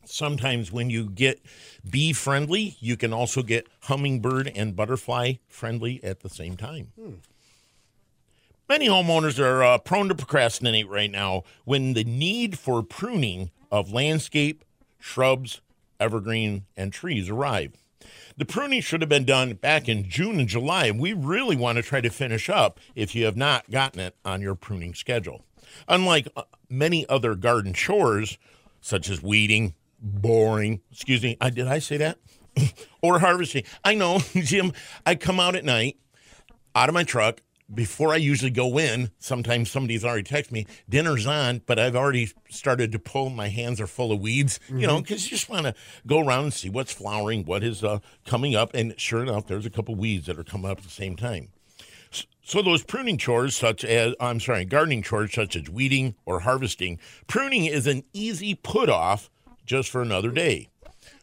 sometimes 0.06 0.72
when 0.72 0.90
you 0.90 1.10
get 1.10 1.42
bee 1.90 2.14
friendly, 2.14 2.78
you 2.80 2.96
can 2.96 3.12
also 3.12 3.44
get 3.44 3.68
hummingbird 3.82 4.52
and 4.56 4.76
butterfly 4.76 5.34
friendly 5.48 6.02
at 6.04 6.22
the 6.22 6.30
same 6.30 6.56
time. 6.56 6.92
Many 8.68 8.88
homeowners 8.88 9.40
are 9.40 9.64
uh, 9.64 9.78
prone 9.78 10.08
to 10.10 10.16
procrastinate 10.16 10.90
right 10.90 11.12
now 11.12 11.44
when 11.66 11.94
the 11.94 12.04
need 12.04 12.58
for 12.58 12.82
pruning 12.82 13.52
of 13.72 13.92
landscape, 13.92 14.64
shrubs, 15.00 15.62
evergreen, 16.00 16.66
and 16.76 16.92
trees 16.92 17.30
arrive. 17.30 17.74
The 18.38 18.46
pruning 18.46 18.82
should 18.82 19.02
have 19.02 19.10
been 19.10 19.26
done 19.26 19.54
back 19.54 19.88
in 19.88 20.10
June 20.10 20.40
and 20.40 20.48
July, 20.48 20.86
and 20.86 21.00
we 21.00 21.14
really 21.14 21.56
want 21.56 21.78
to 21.78 21.82
try 21.82 22.02
to 22.02 22.10
finish 22.10 22.50
up 22.50 22.80
if 22.94 23.16
you 23.16 23.26
have 23.26 23.38
not 23.38 23.72
gotten 23.72 24.00
it 24.00 24.16
on 24.26 24.42
your 24.42 24.56
pruning 24.56 24.94
schedule. 24.94 25.44
Unlike 25.88 26.28
uh, 26.36 26.44
many 26.70 27.08
other 27.08 27.36
garden 27.36 27.74
chores, 27.74 28.38
such 28.82 29.10
as 29.10 29.24
weeding, 29.24 29.74
boring, 30.00 30.82
excuse 30.92 31.24
me, 31.24 31.38
I, 31.42 31.50
did 31.50 31.68
I 31.68 31.80
say 31.80 31.98
that? 31.98 32.18
or 33.02 33.20
harvesting. 33.20 33.64
I 33.84 33.96
know, 33.96 34.20
Jim, 34.34 34.74
I 35.06 35.16
come 35.16 35.40
out 35.40 35.56
at 35.56 35.66
night 35.66 35.98
out 36.76 36.90
of 36.90 36.94
my 36.94 37.04
truck 37.04 37.42
before 37.74 38.14
I 38.14 38.18
usually 38.18 38.52
go 38.52 38.78
in. 38.78 39.12
Sometimes 39.18 39.72
somebody's 39.72 40.06
already 40.06 40.24
texted 40.24 40.52
me, 40.52 40.68
dinner's 40.90 41.26
on, 41.26 41.62
but 41.66 41.80
I've 41.80 41.96
already 41.96 42.32
started 42.50 42.92
to 42.92 43.00
pull. 43.00 43.30
My 43.30 43.48
hands 43.48 43.82
are 43.82 43.88
full 43.88 44.12
of 44.12 44.20
weeds, 44.20 44.60
you 44.70 44.88
know, 44.88 45.02
because 45.02 45.24
you 45.24 45.32
just 45.32 45.50
want 45.50 45.66
to 45.66 45.76
go 46.06 46.20
around 46.20 46.44
and 46.46 46.54
see 46.54 46.70
what's 46.70 46.94
flowering, 46.94 47.46
what 47.46 47.64
is 47.64 47.84
uh, 47.84 48.00
coming 48.26 48.56
up. 48.56 48.74
And 48.74 48.94
sure 49.00 49.24
enough, 49.24 49.48
there's 49.48 49.66
a 49.66 49.72
couple 49.72 49.96
weeds 49.96 50.28
that 50.28 50.38
are 50.38 50.44
coming 50.44 50.70
up 50.70 50.80
at 50.80 50.84
the 50.84 50.90
same 50.90 51.16
time. 51.16 51.50
So 52.44 52.62
those 52.62 52.84
pruning 52.84 53.18
chores, 53.18 53.56
such 53.56 53.84
as 53.84 54.14
I'm 54.20 54.40
sorry, 54.40 54.66
gardening 54.66 55.02
chores 55.02 55.34
such 55.34 55.56
as 55.56 55.68
weeding 55.68 56.14
or 56.26 56.42
harvesting, 56.42 57.00
pruning 57.26 57.66
is 57.66 57.88
an 57.88 58.04
easy 58.14 58.54
put 58.54 58.88
off 58.88 59.32
just 59.66 59.90
for 59.90 60.04
another 60.04 60.30
day. 60.30 60.70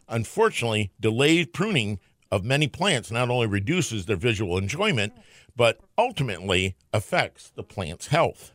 Unfortunately, 0.09 0.91
delayed 1.01 1.53
pruning 1.53 2.01
of 2.33 2.45
many 2.45 2.67
plants 2.67 3.11
not 3.11 3.31
only 3.31 3.47
reduces 3.47 4.07
their 4.07 4.17
visual 4.17 4.59
enjoyment, 4.59 5.13
but 5.57 5.81
ultimately 5.97 6.77
affects 6.93 7.51
the 7.51 7.63
plant's 7.63 8.09
health. 8.09 8.53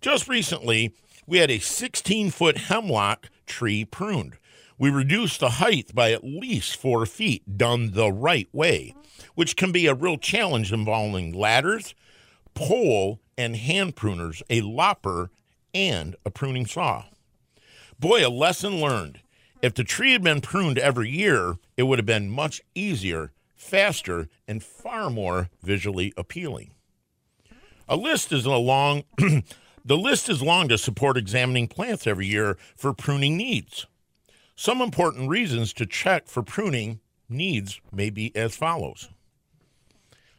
Just 0.00 0.28
recently, 0.28 0.94
we 1.26 1.38
had 1.38 1.50
a 1.50 1.58
16 1.58 2.30
foot 2.30 2.56
hemlock 2.58 3.30
tree 3.46 3.84
pruned. 3.84 4.36
We 4.78 4.90
reduced 4.90 5.40
the 5.40 5.50
height 5.50 5.94
by 5.94 6.12
at 6.12 6.24
least 6.24 6.76
four 6.76 7.06
feet, 7.06 7.56
done 7.56 7.92
the 7.92 8.10
right 8.10 8.48
way, 8.52 8.94
which 9.34 9.56
can 9.56 9.72
be 9.72 9.86
a 9.86 9.94
real 9.94 10.18
challenge 10.18 10.72
involving 10.72 11.32
ladders, 11.32 11.94
pole, 12.54 13.20
and 13.38 13.56
hand 13.56 13.96
pruners, 13.96 14.42
a 14.50 14.60
lopper, 14.62 15.30
and 15.72 16.16
a 16.24 16.30
pruning 16.30 16.66
saw. 16.66 17.04
Boy, 17.98 18.26
a 18.26 18.28
lesson 18.28 18.80
learned. 18.80 19.20
If 19.62 19.74
the 19.74 19.84
tree 19.84 20.12
had 20.12 20.22
been 20.22 20.40
pruned 20.40 20.78
every 20.78 21.08
year, 21.08 21.56
it 21.76 21.84
would 21.84 21.98
have 21.98 22.06
been 22.06 22.28
much 22.28 22.60
easier, 22.74 23.32
faster, 23.54 24.28
and 24.46 24.62
far 24.62 25.10
more 25.10 25.50
visually 25.62 26.12
appealing. 26.16 26.72
A 27.88 27.96
list 27.96 28.32
is 28.32 28.46
a 28.46 28.56
long 28.56 29.04
the 29.84 29.96
list 29.96 30.28
is 30.28 30.42
long 30.42 30.68
to 30.68 30.78
support 30.78 31.16
examining 31.16 31.68
plants 31.68 32.06
every 32.06 32.26
year 32.26 32.56
for 32.76 32.92
pruning 32.92 33.36
needs. 33.36 33.86
Some 34.56 34.80
important 34.80 35.28
reasons 35.28 35.72
to 35.74 35.86
check 35.86 36.28
for 36.28 36.42
pruning 36.42 37.00
needs 37.28 37.80
may 37.92 38.10
be 38.10 38.34
as 38.36 38.56
follows. 38.56 39.08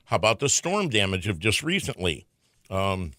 How 0.06 0.18
about 0.18 0.40
the 0.40 0.50
storm 0.50 0.90
damage 0.90 1.28
of 1.28 1.40
just 1.40 1.64
recently? 1.64 2.26
Um, 2.70 3.12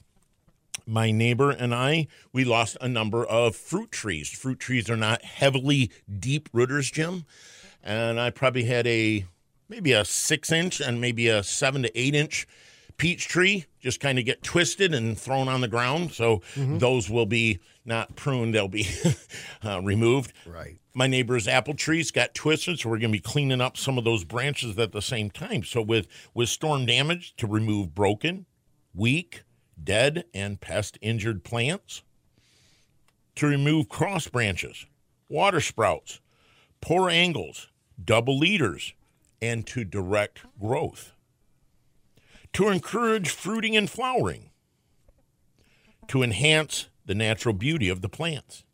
my 0.87 1.11
neighbor 1.11 1.51
and 1.51 1.75
I, 1.75 2.07
we 2.33 2.45
lost 2.45 2.77
a 2.81 2.89
number 2.89 3.25
of 3.25 3.57
fruit 3.57 3.91
trees. 3.91 4.29
Fruit 4.31 4.59
trees 4.59 4.89
are 4.89 4.97
not 4.97 5.23
heavily 5.25 5.91
deep 6.19 6.49
rooters, 6.53 6.91
Jim. 6.91 7.25
And 7.83 8.21
I 8.21 8.31
probably 8.31 8.65
had 8.65 8.87
a 8.87 9.27
maybe 9.68 9.92
a 9.92 10.05
six 10.05 10.52
inch 10.52 10.81
and 10.81 11.00
maybe 11.00 11.29
a 11.29 11.42
seven 11.42 11.83
to 11.83 11.98
eight 11.98 12.14
inch 12.14 12.46
peach 12.96 13.29
tree 13.29 13.66
just 13.81 14.00
kind 14.00 14.18
of 14.18 14.24
get 14.24 14.42
twisted 14.42 14.94
and 14.94 15.18
thrown 15.18 15.48
on 15.48 15.61
the 15.61 15.68
ground. 15.68 16.12
So 16.12 16.42
those 16.57 17.11
will 17.11 17.26
be 17.26 17.59
not 17.85 18.16
pruned, 18.16 18.55
they'll 18.55 18.68
be 18.68 18.88
uh, 19.64 19.81
removed. 19.83 20.33
Right. 20.46 20.79
My 20.94 21.07
neighbor's 21.07 21.46
apple 21.46 21.74
trees 21.74 22.11
got 22.11 22.35
twisted, 22.35 22.81
so 22.81 22.88
we're 22.88 22.98
going 22.98 23.12
to 23.12 23.18
be 23.18 23.20
cleaning 23.20 23.61
up 23.61 23.76
some 23.76 23.98
of 23.98 24.05
those 24.05 24.24
branches 24.24 24.79
at 24.79 24.92
the 24.92 25.02
same 25.02 25.31
time. 25.31 25.62
So 25.62 25.83
with 25.83 26.09
with 26.35 26.48
storm 26.48 26.87
damage 26.87 27.37
to 27.37 27.46
remove 27.46 27.94
broken, 27.94 28.46
weak, 28.94 29.42
dead, 29.83 30.24
and 30.33 30.61
pest 30.61 30.98
injured 31.02 31.44
plants, 31.44 32.02
to 33.37 33.46
remove 33.46 33.88
cross 33.90 34.26
branches, 34.26 34.87
water 35.29 35.61
sprouts, 35.61 36.20
poor 36.81 37.11
angles, 37.11 37.68
double 38.02 38.38
leaders, 38.38 38.94
and 39.40 39.66
to 39.68 39.85
direct 39.85 40.40
growth. 40.61 41.12
To 42.55 42.68
encourage 42.68 43.29
fruiting 43.31 43.77
and 43.77 43.88
flowering, 43.88 44.51
to 46.09 46.22
enhance 46.22 46.88
the 47.05 47.14
natural 47.14 47.55
beauty 47.55 47.88
of 47.88 48.01
the 48.01 48.09
plants 48.09 48.64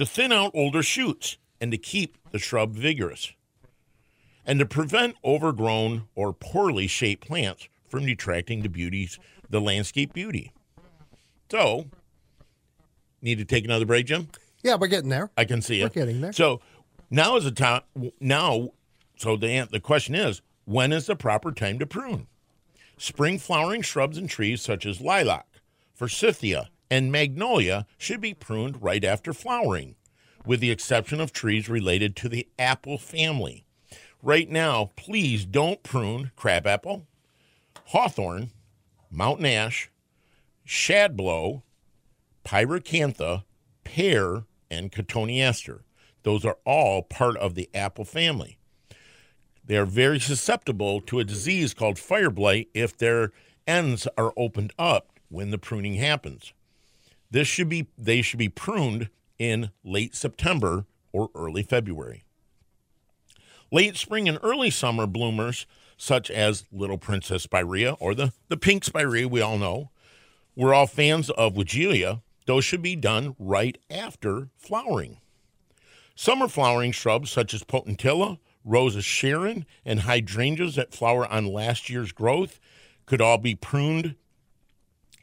to 0.00 0.06
thin 0.06 0.32
out 0.32 0.50
older 0.54 0.82
shoots 0.82 1.36
and 1.60 1.70
to 1.70 1.76
keep 1.76 2.16
the 2.30 2.38
shrub 2.38 2.74
vigorous, 2.74 3.34
and 4.46 4.58
to 4.58 4.64
prevent 4.64 5.14
overgrown 5.22 6.04
or 6.14 6.32
poorly 6.32 6.86
shaped 6.86 7.26
plants 7.26 7.68
from 7.86 8.06
detracting 8.06 8.62
the 8.62 8.70
beauties, 8.70 9.18
the 9.50 9.60
landscape 9.60 10.14
beauty. 10.14 10.52
So, 11.50 11.90
need 13.20 13.36
to 13.38 13.44
take 13.44 13.66
another 13.66 13.84
break, 13.84 14.06
Jim? 14.06 14.28
Yeah, 14.62 14.76
we're 14.76 14.86
getting 14.86 15.10
there. 15.10 15.30
I 15.36 15.44
can 15.44 15.60
see 15.60 15.82
it. 15.82 15.84
We're 15.84 15.90
getting 15.90 16.22
there. 16.22 16.32
So 16.32 16.62
now 17.10 17.36
is 17.36 17.44
the 17.44 17.50
time. 17.50 17.82
Now, 18.20 18.70
so 19.20 19.36
the 19.36 19.68
the 19.70 19.80
question 19.80 20.14
is, 20.14 20.40
when 20.64 20.92
is 20.92 21.04
the 21.04 21.14
proper 21.14 21.52
time 21.52 21.78
to 21.78 21.86
prune? 21.86 22.26
Spring 22.96 23.38
flowering 23.38 23.82
shrubs 23.82 24.16
and 24.16 24.30
trees 24.30 24.62
such 24.62 24.86
as 24.86 25.02
lilac, 25.02 25.60
forsythia, 25.92 26.70
and 26.90 27.12
magnolia 27.12 27.86
should 27.98 28.22
be 28.22 28.32
pruned 28.32 28.82
right 28.82 29.04
after 29.04 29.34
flowering, 29.34 29.96
with 30.46 30.60
the 30.60 30.70
exception 30.70 31.20
of 31.20 31.34
trees 31.34 31.68
related 31.68 32.16
to 32.16 32.30
the 32.30 32.48
apple 32.58 32.96
family. 32.96 33.66
Right 34.22 34.48
now, 34.48 34.92
please 34.96 35.44
don't 35.44 35.82
prune 35.82 36.30
crabapple, 36.34 37.06
hawthorn, 37.88 38.52
mountain 39.10 39.44
ash, 39.44 39.90
shadblow, 40.66 41.60
pyracantha, 42.42 43.44
pear, 43.84 44.44
and 44.70 44.90
cotoneaster. 44.90 45.80
Those 46.22 46.46
are 46.46 46.56
all 46.64 47.02
part 47.02 47.36
of 47.36 47.54
the 47.54 47.68
apple 47.74 48.06
family. 48.06 48.56
They 49.70 49.76
are 49.76 49.86
very 49.86 50.18
susceptible 50.18 51.00
to 51.02 51.20
a 51.20 51.24
disease 51.24 51.74
called 51.74 51.96
fire 51.96 52.30
blight 52.30 52.68
if 52.74 52.96
their 52.96 53.30
ends 53.68 54.08
are 54.18 54.32
opened 54.36 54.72
up 54.80 55.12
when 55.28 55.52
the 55.52 55.58
pruning 55.58 55.94
happens. 55.94 56.52
This 57.30 57.46
should 57.46 57.68
be 57.68 57.86
they 57.96 58.20
should 58.20 58.40
be 58.40 58.48
pruned 58.48 59.10
in 59.38 59.70
late 59.84 60.16
September 60.16 60.86
or 61.12 61.30
early 61.36 61.62
February. 61.62 62.24
Late 63.70 63.96
spring 63.96 64.28
and 64.28 64.40
early 64.42 64.70
summer 64.70 65.06
bloomers 65.06 65.66
such 65.96 66.32
as 66.32 66.64
Little 66.72 66.98
Princess 66.98 67.44
Spirea 67.44 67.92
or 68.00 68.16
the, 68.16 68.32
the 68.48 68.56
pink 68.56 68.82
spirea 68.82 69.28
we 69.28 69.40
all 69.40 69.56
know. 69.56 69.90
We're 70.56 70.74
all 70.74 70.88
fans 70.88 71.30
of 71.30 71.54
Weigela. 71.54 72.22
Those 72.46 72.64
should 72.64 72.82
be 72.82 72.96
done 72.96 73.36
right 73.38 73.78
after 73.88 74.48
flowering. 74.56 75.18
Summer 76.16 76.48
flowering 76.48 76.90
shrubs 76.90 77.30
such 77.30 77.54
as 77.54 77.62
potentilla, 77.62 78.38
Rosa 78.64 79.02
Sharon, 79.02 79.66
and 79.84 80.00
hydrangeas 80.00 80.74
that 80.76 80.92
flower 80.92 81.26
on 81.26 81.46
last 81.46 81.88
year's 81.88 82.12
growth 82.12 82.60
could 83.06 83.20
all 83.20 83.38
be 83.38 83.54
pruned 83.54 84.16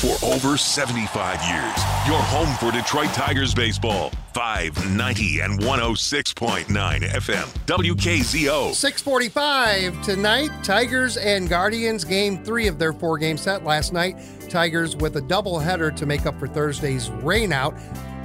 For 0.00 0.16
over 0.24 0.56
75 0.56 1.42
years, 1.42 1.76
your 2.06 2.22
home 2.22 2.48
for 2.56 2.72
Detroit 2.74 3.08
Tigers 3.08 3.54
baseball. 3.54 4.10
590 4.32 5.40
and 5.40 5.60
106.9 5.60 6.64
FM. 6.66 7.46
WKZO. 7.66 8.72
645 8.72 10.02
tonight, 10.02 10.50
Tigers 10.62 11.18
and 11.18 11.50
Guardians 11.50 12.04
game 12.04 12.42
three 12.42 12.66
of 12.66 12.78
their 12.78 12.94
four 12.94 13.18
game 13.18 13.36
set 13.36 13.64
last 13.64 13.92
night. 13.92 14.16
Tigers 14.48 14.96
with 14.96 15.16
a 15.16 15.20
doubleheader 15.20 15.94
to 15.94 16.06
make 16.06 16.24
up 16.24 16.38
for 16.38 16.48
Thursday's 16.48 17.10
rainout. 17.10 17.78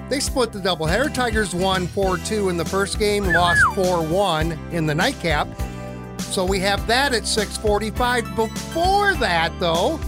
They 0.10 0.20
split 0.20 0.52
the 0.52 0.60
doubleheader. 0.60 1.14
Tigers 1.14 1.56
won 1.56 1.88
4 1.88 2.18
2 2.18 2.50
in 2.50 2.58
the 2.58 2.66
first 2.66 3.00
game, 3.00 3.26
lost 3.26 3.62
4 3.76 4.04
1 4.04 4.52
in 4.72 4.86
the 4.86 4.94
nightcap. 4.96 5.48
So 6.20 6.46
we 6.46 6.60
have 6.60 6.86
that 6.88 7.14
at 7.14 7.26
645. 7.26 8.36
Before 8.36 9.14
that, 9.16 9.52
though, 9.60 10.00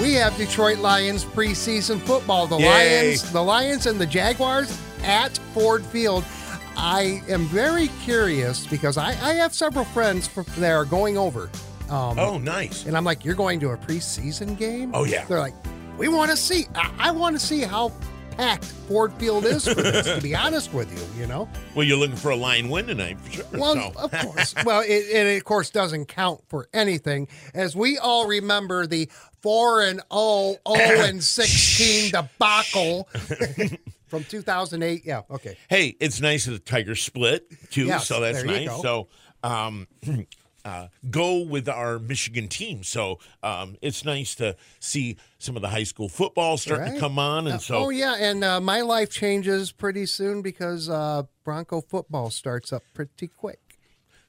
we 0.00 0.14
have 0.14 0.36
Detroit 0.36 0.78
Lions 0.78 1.24
preseason 1.24 2.00
football. 2.00 2.46
The 2.46 2.58
Yay. 2.58 3.04
Lions, 3.06 3.30
the 3.32 3.42
Lions 3.42 3.86
and 3.86 4.00
the 4.00 4.06
Jaguars 4.06 4.76
at 5.04 5.36
Ford 5.54 5.84
Field. 5.84 6.24
I 6.76 7.22
am 7.28 7.44
very 7.46 7.88
curious 8.02 8.66
because 8.66 8.96
I, 8.96 9.08
I 9.10 9.34
have 9.34 9.52
several 9.54 9.84
friends 9.84 10.26
from 10.26 10.46
are 10.64 10.84
going 10.84 11.18
over. 11.18 11.50
Um, 11.90 12.18
Oh, 12.18 12.38
nice. 12.38 12.86
and 12.86 12.96
I'm 12.96 13.04
like, 13.04 13.24
you're 13.24 13.34
going 13.34 13.60
to 13.60 13.70
a 13.70 13.76
preseason 13.76 14.56
game? 14.56 14.90
Oh, 14.94 15.04
yeah. 15.04 15.26
They're 15.26 15.38
like, 15.40 15.54
we 15.98 16.08
want 16.08 16.30
to 16.30 16.36
see. 16.36 16.66
I, 16.74 16.90
I 16.98 17.10
want 17.10 17.38
to 17.38 17.44
see 17.44 17.60
how 17.60 17.92
packed 18.36 18.64
Ford 18.64 19.12
Field 19.14 19.44
is 19.44 19.66
for 19.66 19.74
this. 19.74 20.06
to 20.06 20.20
be 20.20 20.34
honest 20.34 20.72
with 20.72 20.92
you, 20.92 21.20
you 21.20 21.26
know. 21.26 21.48
Well, 21.74 21.86
you're 21.86 21.96
looking 21.96 22.16
for 22.16 22.30
a 22.30 22.36
line 22.36 22.68
win 22.68 22.86
tonight 22.86 23.20
for 23.20 23.30
sure. 23.30 23.44
Well, 23.52 23.92
so. 23.92 24.00
of 24.00 24.12
course. 24.12 24.54
well, 24.64 24.80
it, 24.80 24.88
it 24.88 25.36
of 25.36 25.44
course 25.44 25.70
doesn't 25.70 26.06
count 26.06 26.42
for 26.48 26.68
anything, 26.72 27.28
as 27.54 27.76
we 27.76 27.98
all 27.98 28.26
remember 28.26 28.86
the 28.86 29.08
four 29.40 29.82
and 29.82 30.00
0, 30.12 30.56
0 30.56 30.56
and 31.06 31.22
sixteen 31.22 32.10
debacle 32.10 33.08
from 34.08 34.24
2008. 34.24 35.02
Yeah. 35.04 35.22
Okay. 35.30 35.56
Hey, 35.68 35.96
it's 36.00 36.20
nice 36.20 36.46
that 36.46 36.52
the 36.52 36.58
Tigers 36.58 37.02
split 37.02 37.46
too, 37.70 37.86
Yes, 37.86 38.06
so 38.06 38.20
that's 38.20 38.44
nice. 38.44 38.68
So, 38.82 39.08
um, 39.42 39.88
uh, 40.64 40.88
go 41.10 41.38
with 41.38 41.68
our 41.68 41.98
Michigan 41.98 42.48
team. 42.48 42.82
So 42.84 43.18
um, 43.42 43.76
it's 43.82 44.04
nice 44.04 44.34
to 44.36 44.56
see 44.80 45.16
some 45.38 45.56
of 45.56 45.62
the 45.62 45.68
high 45.68 45.82
school 45.84 46.08
football 46.08 46.56
starting 46.56 46.86
Right. 46.86 46.94
to 46.94 47.00
come 47.00 47.18
on, 47.18 47.46
and 47.46 47.60
so 47.60 47.76
oh 47.76 47.88
yeah, 47.90 48.14
and 48.18 48.44
uh, 48.44 48.60
my 48.60 48.80
life 48.82 49.10
changes 49.10 49.72
pretty 49.72 50.06
soon 50.06 50.42
because 50.42 50.88
uh, 50.88 51.24
Bronco 51.44 51.80
football 51.80 52.30
starts 52.30 52.72
up 52.72 52.82
pretty 52.94 53.28
quick. 53.28 53.58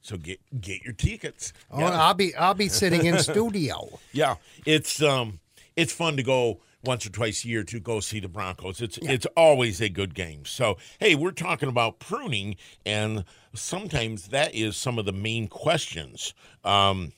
so 0.01 0.17
get 0.17 0.39
get 0.59 0.83
your 0.83 0.93
tickets. 0.93 1.53
Oh, 1.71 1.79
Yeah. 1.79 2.01
I'll 2.01 2.13
be 2.13 2.35
I'll 2.35 2.53
be 2.55 2.69
sitting 2.69 3.05
in 3.05 3.19
studio. 3.31 3.99
Yeah, 4.11 4.35
it's 4.65 5.01
um, 5.01 5.39
it's 5.75 5.93
fun 5.93 6.17
to 6.17 6.23
go 6.23 6.59
once 6.83 7.05
or 7.05 7.09
twice 7.09 7.45
a 7.45 7.47
year 7.47 7.63
to 7.63 7.79
go 7.79 7.99
see 7.99 8.19
the 8.19 8.27
Broncos. 8.27 8.81
It's 8.81 8.97
it's 9.01 9.25
always 9.37 9.81
a 9.81 9.89
good 9.89 10.13
game. 10.13 10.45
So 10.45 10.77
hey, 10.99 11.15
we're 11.15 11.31
talking 11.31 11.69
about 11.69 11.99
pruning, 11.99 12.55
and 12.85 13.25
sometimes 13.53 14.27
that 14.27 14.53
is 14.53 14.75
some 14.77 14.99
of 14.99 15.05
the 15.05 15.13
main 15.13 15.47
questions. 15.47 16.33
Um, 16.63 17.13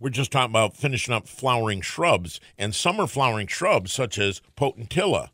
we're 0.00 0.10
just 0.10 0.30
talking 0.30 0.52
about 0.52 0.76
finishing 0.76 1.12
up 1.14 1.26
flowering 1.26 1.80
shrubs 1.80 2.40
and 2.56 2.74
summer 2.74 3.06
flowering 3.06 3.48
shrubs 3.48 3.92
such 3.92 4.18
as 4.18 4.40
potentilla, 4.56 5.30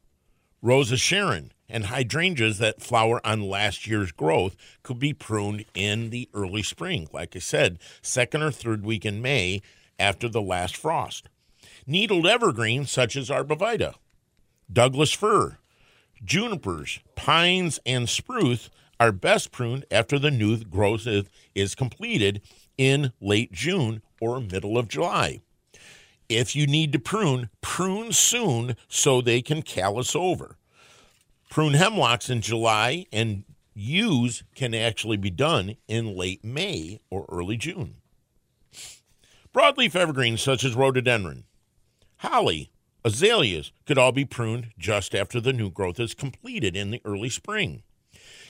Rosa 0.62 0.96
Sharon, 0.96 1.53
and 1.68 1.87
hydrangeas 1.87 2.59
that 2.59 2.81
flower 2.81 3.20
on 3.27 3.42
last 3.42 3.87
year's 3.87 4.11
growth 4.11 4.57
could 4.83 4.98
be 4.98 5.12
pruned 5.12 5.66
in 5.74 6.11
the 6.11 6.29
early 6.33 6.62
spring. 6.62 7.09
Like 7.12 7.37
I 7.37 7.40
said, 7.40 7.79
second 8.00 8.42
or 8.42 8.50
third 8.50 8.85
week 8.85 9.05
in 9.05 9.20
May 9.20 9.61
after 9.98 10.29
the 10.29 10.42
last 10.42 10.77
frost. 10.77 11.29
Needled 11.87 12.27
evergreens 12.27 12.90
such 12.90 13.14
as 13.14 13.29
arborvitae, 13.29 13.94
Douglas 14.73 15.12
fir, 15.12 15.59
junipers, 16.25 17.01
pines, 17.14 17.79
and 17.85 18.09
spruce 18.09 18.70
are 18.99 19.12
best 19.12 19.53
pruned 19.53 19.85
after 19.90 20.18
the 20.18 20.31
new 20.31 20.64
growth 20.64 21.07
is, 21.55 21.75
completed 21.75 22.40
in 22.79 23.12
late 23.20 23.53
June 23.53 24.01
or 24.20 24.40
middle 24.40 24.79
of 24.79 24.88
July. 24.88 25.40
If 26.29 26.57
you 26.57 26.66
need 26.66 26.92
to 26.92 26.99
prune, 26.99 27.51
prune 27.61 28.12
soon 28.12 28.77
so 28.88 29.20
they 29.20 29.42
can 29.42 29.61
callus 29.61 30.16
over. 30.16 30.57
Prune 31.51 31.75
hemlocks 31.75 32.31
in 32.31 32.40
July 32.40 33.07
and 33.12 33.44
yews 33.75 34.42
can 34.55 34.75
actually 34.75 35.18
be 35.18 35.31
done 35.31 35.77
in 35.87 36.16
late 36.16 36.42
May 36.42 37.01
or 37.11 37.27
early 37.29 37.59
June. 37.59 37.97
Broadleaf 39.53 39.94
evergreens 39.94 40.40
such 40.40 40.64
as 40.64 40.75
rhododendron, 40.75 41.44
holly, 42.25 42.71
azaleas 43.05 43.71
could 43.87 43.99
all 43.99 44.13
be 44.13 44.25
pruned 44.25 44.73
just 44.79 45.15
after 45.15 45.41
the 45.41 45.53
new 45.53 45.71
growth 45.71 46.01
is 46.01 46.15
completed 46.15 46.75
in 46.75 46.91
the 46.91 47.01
early 47.05 47.29
spring. 47.29 47.83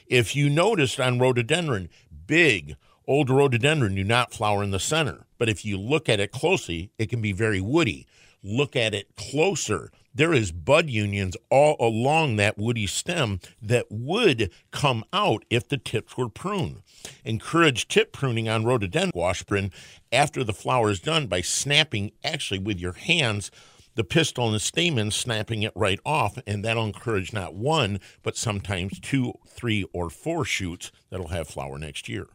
If 0.07 0.37
you 0.37 0.49
noticed 0.49 1.01
on 1.01 1.19
rhododendron, 1.19 1.89
big 2.27 2.77
old 3.07 3.29
rhododendron 3.29 3.95
do 3.95 4.05
not 4.05 4.33
flower 4.33 4.63
in 4.63 4.71
the 4.71 4.79
center, 4.79 5.27
but 5.39 5.49
if 5.49 5.65
you 5.65 5.77
look 5.77 6.09
at 6.09 6.21
it 6.21 6.31
closely, 6.31 6.91
it 6.99 7.11
can 7.11 7.21
be 7.21 7.33
very 7.33 7.61
woody. 7.61 8.07
Look 8.43 8.77
at 8.77 8.95
it 8.95 9.17
closer. 9.17 9.91
There 10.15 10.33
is 10.33 10.53
bud 10.53 10.89
unions 10.89 11.37
all 11.51 11.77
along 11.81 12.37
that 12.37 12.57
woody 12.57 12.87
stem 12.87 13.41
that 13.61 13.87
would 13.91 14.51
come 14.71 15.05
out 15.13 15.45
if 15.51 15.69
the 15.69 15.77
tips 15.77 16.17
were 16.17 16.29
pruned. 16.29 16.83
Encourage 17.25 17.89
tip 17.89 18.13
pruning 18.13 18.49
on 18.49 18.65
rhododendron 18.65 19.13
washburn 19.15 19.73
after 20.13 20.45
the 20.45 20.53
flower 20.53 20.91
is 20.91 21.01
done 21.01 21.27
by 21.27 21.41
snapping 21.41 22.13
actually 22.23 22.61
with 22.61 22.79
your 22.79 22.93
hands 22.93 23.51
the 23.97 24.05
pistil 24.05 24.47
and 24.47 24.55
the 24.55 24.61
stamen, 24.61 25.11
snapping 25.11 25.63
it 25.63 25.73
right 25.75 26.01
off, 26.05 26.39
and 26.47 26.65
that'll 26.65 26.85
encourage 26.85 27.33
not 27.33 27.55
one, 27.55 28.01
but 28.23 28.37
sometimes 28.37 28.99
two, 28.99 29.35
three, 29.47 29.85
or 29.93 30.11
four 30.11 30.45
shoots 30.45 30.91
that'll 31.11 31.29
have 31.29 31.47
flower 31.49 31.79
next 31.79 32.09
year. 32.09 32.27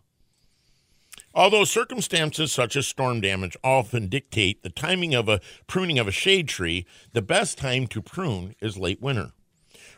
Although 1.34 1.64
circumstances 1.64 2.52
such 2.52 2.76
as 2.76 2.88
storm 2.88 3.22
damage 3.22 3.58
often 3.64 4.08
dictate 4.08 4.64
the 4.64 4.70
timing 4.70 5.14
of 5.14 5.30
a 5.30 5.42
pruning 5.68 6.00
of 6.00 6.08
a 6.08 6.12
shade 6.12 6.48
tree, 6.48 6.86
the 7.14 7.22
best 7.22 7.58
time 7.58 7.88
to 7.88 8.02
prune 8.02 8.56
is 8.62 8.78
late 8.78 9.02
winter. 9.02 9.32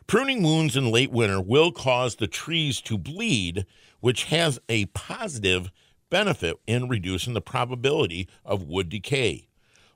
Pruning 0.08 0.44
wounds 0.44 0.76
in 0.76 0.92
late 0.92 1.12
winter 1.12 1.40
will 1.40 1.72
cause 1.72 2.16
the 2.16 2.28
trees 2.28 2.82
to 2.82 2.98
bleed, 2.98 3.66
which 4.00 4.26
has 4.26 4.60
a 4.68 4.86
positive 4.88 5.72
benefit 6.10 6.58
in 6.68 6.90
reducing 6.90 7.34
the 7.34 7.42
probability 7.42 8.28
of 8.44 8.64
wood 8.64 8.90
decay. 8.90 9.48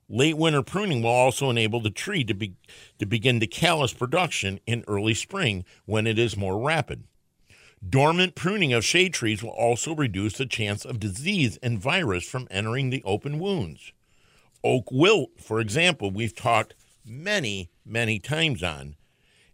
Late 0.08 0.38
winter 0.38 0.62
pruning 0.62 1.02
will 1.02 1.10
also 1.10 1.50
enable 1.50 1.82
the 1.82 1.90
tree 1.90 2.24
to, 2.24 2.34
be, 2.34 2.54
to 3.00 3.06
begin 3.06 3.40
to 3.40 3.48
callus 3.48 3.92
production 3.92 4.60
in 4.68 4.84
early 4.88 5.16
spring 5.16 5.66
when 5.86 6.06
it 6.06 6.20
is 6.20 6.38
more 6.38 6.64
rapid. 6.64 7.04
Dormant 7.88 8.36
pruning 8.36 8.74
of 8.74 8.84
shade 8.84 9.14
trees 9.14 9.44
will 9.44 9.52
also 9.52 9.94
reduce 9.94 10.34
the 10.34 10.46
chance 10.46 10.86
of 10.86 11.00
disease 11.00 11.58
and 11.62 11.80
virus 11.80 12.28
from 12.28 12.48
entering 12.50 12.90
the 12.90 13.04
open 13.04 13.40
wounds. 13.40 13.92
Oak 14.64 14.92
wilt, 14.92 15.40
for 15.40 15.60
example, 15.60 16.10
we've 16.10 16.36
talked 16.36 16.74
many, 17.06 17.70
many 17.86 18.18
times 18.20 18.64
on, 18.64 18.96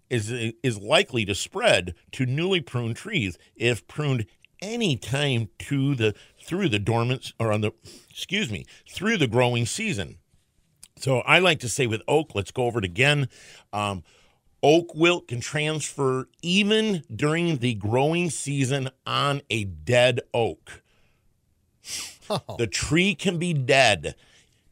is, 0.10 0.32
is 0.32 0.78
likely 0.78 1.26
to 1.26 1.36
spread 1.36 1.94
to 2.14 2.26
newly 2.26 2.62
pruned 2.62 2.96
trees 2.96 3.38
if 3.56 3.88
pruned 3.88 4.26
any 4.62 4.96
time 4.96 5.50
to 5.58 5.96
the 5.96 6.14
through 6.40 6.70
the 6.70 6.80
dormant 6.80 7.34
or 7.40 7.52
on 7.52 7.62
the 7.62 7.72
excuse 8.10 8.52
me 8.52 8.66
through 8.90 9.18
the 9.18 9.28
growing 9.28 9.66
season. 9.66 10.18
So 10.98 11.20
I 11.22 11.40
like 11.40 11.60
to 11.62 11.70
say 11.70 11.88
with 11.88 12.04
oak, 12.08 12.36
let's 12.36 12.52
go 12.52 12.66
over 12.66 12.80
it 12.80 12.86
again. 12.86 13.28
Um, 13.74 14.04
oak 14.63 14.93
wilt 14.95 15.28
can 15.28 15.39
transfer 15.39 16.28
even 16.41 17.04
during 17.13 17.58
the 17.58 17.74
growing 17.76 18.30
season 18.30 18.89
on 19.06 19.41
a 19.50 19.63
dead 19.63 20.21
oak. 20.34 20.82
Oh. 22.30 22.56
The 22.58 22.67
tree 22.67 23.15
can 23.15 23.38
be 23.38 23.54
dead. 23.54 24.15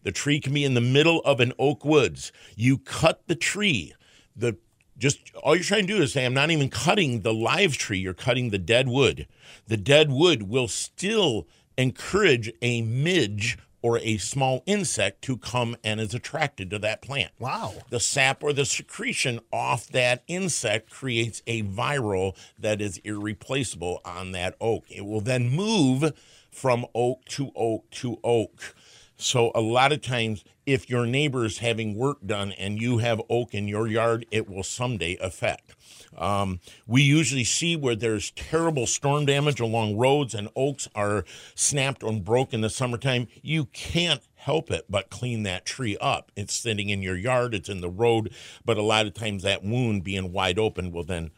The 0.04 0.12
tree 0.12 0.40
can 0.40 0.54
be 0.54 0.64
in 0.64 0.76
the 0.76 0.82
middle 0.82 1.20
of 1.22 1.40
an 1.40 1.54
oak 1.60 1.84
woods. 1.84 2.32
You 2.56 2.78
cut 2.78 3.28
the 3.28 3.36
tree. 3.36 3.94
The 4.36 4.58
just 4.98 5.34
all 5.36 5.56
you're 5.56 5.64
trying 5.64 5.88
to 5.88 5.94
do 5.96 6.02
is 6.02 6.14
say, 6.14 6.26
I'm 6.26 6.34
not 6.34 6.52
even 6.52 6.70
cutting 6.70 7.22
the 7.22 7.34
live 7.34 7.78
tree, 7.78 8.00
you're 8.00 8.14
cutting 8.14 8.50
the 8.50 8.58
dead 8.58 8.88
wood. 8.88 9.28
The 9.68 9.78
dead 9.78 10.12
wood 10.12 10.44
will 10.44 10.68
still 10.68 11.48
encourage 11.78 12.52
a 12.62 12.82
midge 12.82 13.58
or 13.82 14.00
a 14.00 14.18
small 14.18 14.64
insect 14.66 15.22
to 15.24 15.38
come 15.38 15.76
and 15.84 16.00
is 16.00 16.14
attracted 16.14 16.70
to 16.70 16.80
that 16.80 17.02
plant. 17.02 17.32
Wow. 17.40 17.74
The 17.90 18.00
sap 18.00 18.44
or 18.44 18.54
the 18.54 18.66
secretion 18.66 19.40
off 19.52 19.88
that 19.88 20.24
insect 20.28 20.90
creates 20.90 21.42
a 21.48 21.64
viral 21.64 22.36
that 22.58 22.82
is 22.82 22.98
irreplaceable 23.00 24.02
on 24.04 24.32
that 24.34 24.56
oak. 24.60 24.86
It 24.90 25.06
will 25.06 25.22
then 25.22 25.50
move 25.50 26.14
from 26.52 26.86
oak 26.94 27.26
to 27.26 27.52
oak 27.56 27.90
to 27.92 28.20
oak. 28.24 28.76
So 29.18 29.52
a 29.54 29.60
lot 29.60 29.92
of 29.92 30.02
times, 30.02 30.46
if 30.66 30.90
your 30.90 31.06
neighbor 31.06 31.44
is 31.44 31.58
having 31.58 31.96
work 31.96 32.20
done 32.26 32.54
and 32.54 32.80
you 32.80 33.00
have 33.00 33.22
oak 33.30 33.54
in 33.54 33.68
your 33.68 33.86
yard, 33.88 34.26
it 34.32 34.50
will 34.50 34.64
someday 34.64 35.18
affect. 35.20 35.76
Um, 36.18 36.60
we 36.88 37.02
usually 37.02 37.44
see 37.44 37.76
where 37.76 37.96
there's 37.96 38.32
terrible 38.32 38.88
storm 38.88 39.26
damage 39.26 39.60
along 39.60 39.98
roads 39.98 40.34
and 40.34 40.50
oaks 40.56 40.88
are 40.96 41.26
snapped 41.56 42.04
or 42.04 42.14
broke 42.14 42.54
in 42.54 42.62
the 42.62 42.70
summertime. 42.70 43.28
You 43.42 43.66
can't 43.66 44.22
help 44.36 44.72
it 44.72 44.86
but 44.90 45.10
clean 45.10 45.44
that 45.44 45.66
tree 45.66 45.98
up. 46.00 46.32
It's 46.36 46.54
sitting 46.54 46.90
in 46.90 47.02
your 47.02 47.18
yard, 47.18 47.54
it's 47.54 47.70
in 47.70 47.82
the 47.82 47.90
road, 47.90 48.34
but 48.66 48.78
a 48.78 48.84
lot 48.84 49.06
of 49.06 49.14
times 49.14 49.44
that 49.44 49.64
wound 49.64 50.04
being 50.04 50.32
wide 50.32 50.60
open 50.60 50.92
will 50.92 51.04
then 51.04 51.32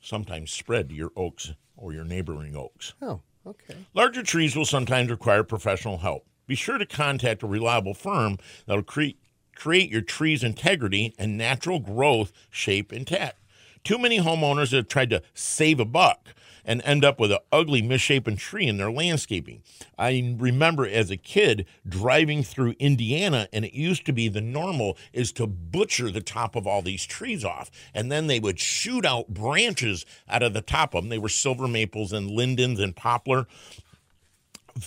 sometimes 0.00 0.50
spread 0.50 0.88
to 0.88 0.94
your 0.94 1.12
oaks 1.16 1.52
or 1.76 1.92
your 1.92 2.04
neighboring 2.04 2.56
oaks. 2.56 2.94
Oh, 3.02 3.20
okay. 3.46 3.76
Larger 3.94 4.22
trees 4.22 4.56
will 4.56 4.64
sometimes 4.64 5.10
require 5.10 5.42
professional 5.42 5.98
help 5.98 6.26
be 6.46 6.54
sure 6.54 6.78
to 6.78 6.86
contact 6.86 7.42
a 7.42 7.46
reliable 7.46 7.94
firm 7.94 8.38
that 8.66 8.74
will 8.74 8.82
create 8.82 9.18
create 9.54 9.90
your 9.90 10.02
tree's 10.02 10.44
integrity 10.44 11.14
and 11.18 11.38
natural 11.38 11.78
growth 11.78 12.30
shape 12.50 12.92
intact. 12.92 13.38
Too 13.86 13.98
many 13.98 14.18
homeowners 14.18 14.72
have 14.72 14.88
tried 14.88 15.10
to 15.10 15.22
save 15.32 15.78
a 15.78 15.84
buck 15.84 16.34
and 16.64 16.82
end 16.84 17.04
up 17.04 17.20
with 17.20 17.30
an 17.30 17.38
ugly, 17.52 17.82
misshapen 17.82 18.34
tree 18.34 18.66
in 18.66 18.78
their 18.78 18.90
landscaping. 18.90 19.62
I 19.96 20.34
remember 20.38 20.84
as 20.84 21.12
a 21.12 21.16
kid 21.16 21.66
driving 21.88 22.42
through 22.42 22.74
Indiana, 22.80 23.46
and 23.52 23.64
it 23.64 23.74
used 23.74 24.04
to 24.06 24.12
be 24.12 24.26
the 24.26 24.40
normal 24.40 24.98
is 25.12 25.30
to 25.34 25.46
butcher 25.46 26.10
the 26.10 26.20
top 26.20 26.56
of 26.56 26.66
all 26.66 26.82
these 26.82 27.06
trees 27.06 27.44
off. 27.44 27.70
And 27.94 28.10
then 28.10 28.26
they 28.26 28.40
would 28.40 28.58
shoot 28.58 29.06
out 29.06 29.28
branches 29.28 30.04
out 30.28 30.42
of 30.42 30.52
the 30.52 30.62
top 30.62 30.92
of 30.92 31.04
them. 31.04 31.08
They 31.08 31.18
were 31.18 31.28
silver 31.28 31.68
maples 31.68 32.12
and 32.12 32.28
lindens 32.28 32.80
and 32.80 32.96
poplar 32.96 33.46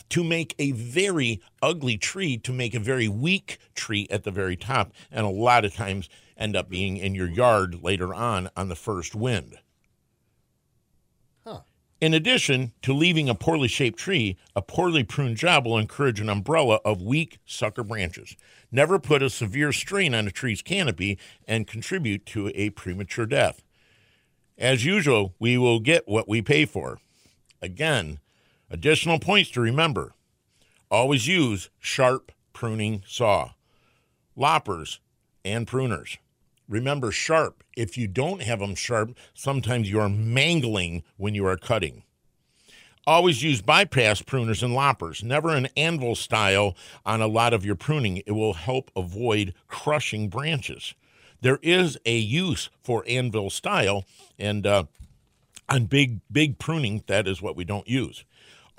to 0.10 0.24
make 0.26 0.56
a 0.60 0.72
very 0.72 1.42
ugly 1.62 1.98
tree 1.98 2.38
to 2.38 2.52
make 2.52 2.76
a 2.76 2.80
very 2.80 3.08
weak 3.08 3.60
tree 3.76 4.08
at 4.10 4.24
the 4.24 4.32
very 4.32 4.58
top, 4.58 4.92
and 5.10 5.26
a 5.26 5.30
lot 5.30 5.64
of 5.66 5.74
times 5.74 6.10
end 6.40 6.56
up 6.56 6.70
being 6.70 6.98
in 6.98 7.14
your 7.14 7.30
yard 7.30 7.84
later 7.84 8.14
on 8.14 8.50
on 8.56 8.70
the 8.70 8.76
first 8.76 9.14
wind. 9.14 9.60
Huh. 11.46 11.60
In 12.02 12.16
addition 12.16 12.72
to 12.82 12.94
leaving 12.94 13.30
a 13.30 13.36
poorly 13.36 13.68
shaped 13.68 14.00
tree, 14.00 14.38
a 14.56 14.62
poorly 14.64 15.04
pruned 15.04 15.38
job 15.38 15.68
will 15.68 15.78
encourage 15.78 16.20
an 16.20 16.30
umbrella 16.30 16.80
of 16.84 17.02
weak 17.02 17.38
sucker 17.46 17.84
branches. 17.84 18.36
Never 18.72 18.98
put 18.98 19.22
a 19.22 19.30
severe 19.30 19.72
strain 19.72 20.16
on 20.16 20.28
a 20.28 20.32
tree's 20.32 20.64
canopy 20.64 21.20
and 21.48 21.68
contribute 21.68 22.26
to 22.28 22.52
a 22.56 22.72
premature 22.72 23.28
death. 23.28 23.62
As 24.58 24.86
usual, 24.86 25.36
we 25.38 25.58
will 25.58 25.80
get 25.80 26.08
what 26.08 26.28
we 26.28 26.42
pay 26.42 26.66
for. 26.66 27.00
Again, 27.62 28.20
Additional 28.72 29.20
points 29.20 29.50
to 29.52 29.62
remember 29.62 30.14
always 30.92 31.28
use 31.28 31.70
sharp 31.80 32.32
pruning 32.54 33.04
saw, 33.08 33.52
loppers, 34.36 35.00
and 35.44 35.66
pruners. 35.68 36.18
Remember, 36.70 37.12
sharp. 37.12 37.64
If 37.76 37.98
you 37.98 38.08
don't 38.08 38.44
have 38.44 38.60
them 38.60 38.76
sharp, 38.76 39.18
sometimes 39.34 39.90
you 39.90 40.00
are 40.00 40.08
mangling 40.08 41.04
when 41.18 41.34
you 41.34 41.46
are 41.48 41.58
cutting. 41.58 42.04
Always 43.08 43.42
use 43.42 43.62
bypass 43.64 44.22
pruners 44.22 44.62
and 44.62 44.76
loppers, 44.76 45.24
never 45.24 45.50
an 45.50 45.68
anvil 45.76 46.16
style 46.16 46.78
on 47.06 47.22
a 47.22 47.28
lot 47.28 47.54
of 47.54 47.66
your 47.66 47.76
pruning. 47.76 48.18
It 48.28 48.34
will 48.34 48.54
help 48.54 48.92
avoid 48.96 49.56
crushing 49.68 50.30
branches. 50.30 50.94
There 51.42 51.60
is 51.64 51.98
a 52.06 52.16
use 52.16 52.70
for 52.84 53.04
anvil 53.08 53.50
style, 53.50 54.06
and 54.38 54.68
uh, 54.68 54.84
on 55.68 55.86
big, 55.86 56.20
big 56.32 56.60
pruning, 56.60 57.04
that 57.08 57.28
is 57.28 57.42
what 57.42 57.56
we 57.56 57.64
don't 57.64 57.88
use. 57.88 58.26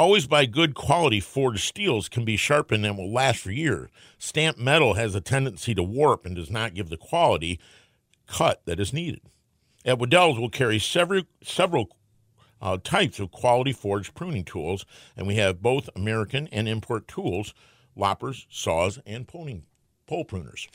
Always 0.01 0.27
buy 0.27 0.47
good 0.47 0.75
quality 0.75 1.21
forged 1.21 1.61
steels 1.63 2.09
can 2.09 2.25
be 2.25 2.39
sharpened 2.39 2.87
and 2.87 2.97
will 2.97 3.13
last 3.13 3.41
for 3.41 3.51
years. 3.51 3.91
Stamped 4.17 4.59
metal 4.59 4.95
has 4.95 5.15
a 5.15 5.21
tendency 5.21 5.75
to 5.75 5.83
warp 5.83 6.25
and 6.25 6.35
does 6.35 6.51
not 6.51 6.73
give 6.73 6.89
the 6.89 6.97
quality 6.97 7.61
cut 8.27 8.63
that 8.65 8.81
is 8.81 8.95
needed. 8.95 9.21
At 9.85 9.99
Wedel's, 9.99 10.39
we'll 10.39 10.49
carry 10.49 10.79
several 10.79 11.25
several 11.43 11.99
uh, 12.63 12.79
types 12.83 13.21
of 13.21 13.31
quality 13.31 13.75
forged 13.75 14.15
pruning 14.15 14.43
tools, 14.43 14.87
and 15.19 15.27
we 15.27 15.35
have 15.35 15.61
both 15.61 15.91
American 15.95 16.49
and 16.51 16.67
import 16.67 17.07
tools, 17.07 17.53
loppers, 17.95 18.47
saws, 18.49 19.01
and 19.05 19.29
pruning, 19.29 19.67
pole 20.07 20.25
pruners. 20.25 20.67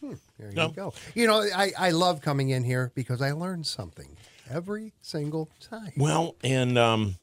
Hmm, 0.00 0.14
there 0.36 0.48
you 0.48 0.56
no. 0.56 0.70
go. 0.70 0.94
You 1.14 1.28
know, 1.28 1.46
I, 1.54 1.70
I 1.78 1.90
love 1.92 2.20
coming 2.20 2.48
in 2.48 2.64
here 2.64 2.90
because 2.96 3.22
I 3.22 3.30
learn 3.30 3.62
something 3.62 4.16
every 4.50 4.94
single 5.00 5.48
time. 5.60 5.92
Well, 5.96 6.34
and 6.42 6.76
um, 6.76 7.18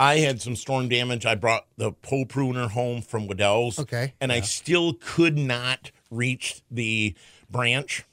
I 0.00 0.16
had 0.20 0.40
some 0.40 0.56
storm 0.56 0.88
damage. 0.88 1.26
I 1.26 1.34
brought 1.34 1.66
the 1.76 1.92
pole 1.92 2.24
pruner 2.24 2.68
home 2.68 3.02
from 3.02 3.28
Wedel's. 3.28 3.78
Okay. 3.78 4.14
And 4.18 4.32
yeah. 4.32 4.38
I 4.38 4.40
still 4.40 4.94
could 4.94 5.36
not 5.36 5.90
reach 6.10 6.62
the 6.70 7.14
branch. 7.50 8.04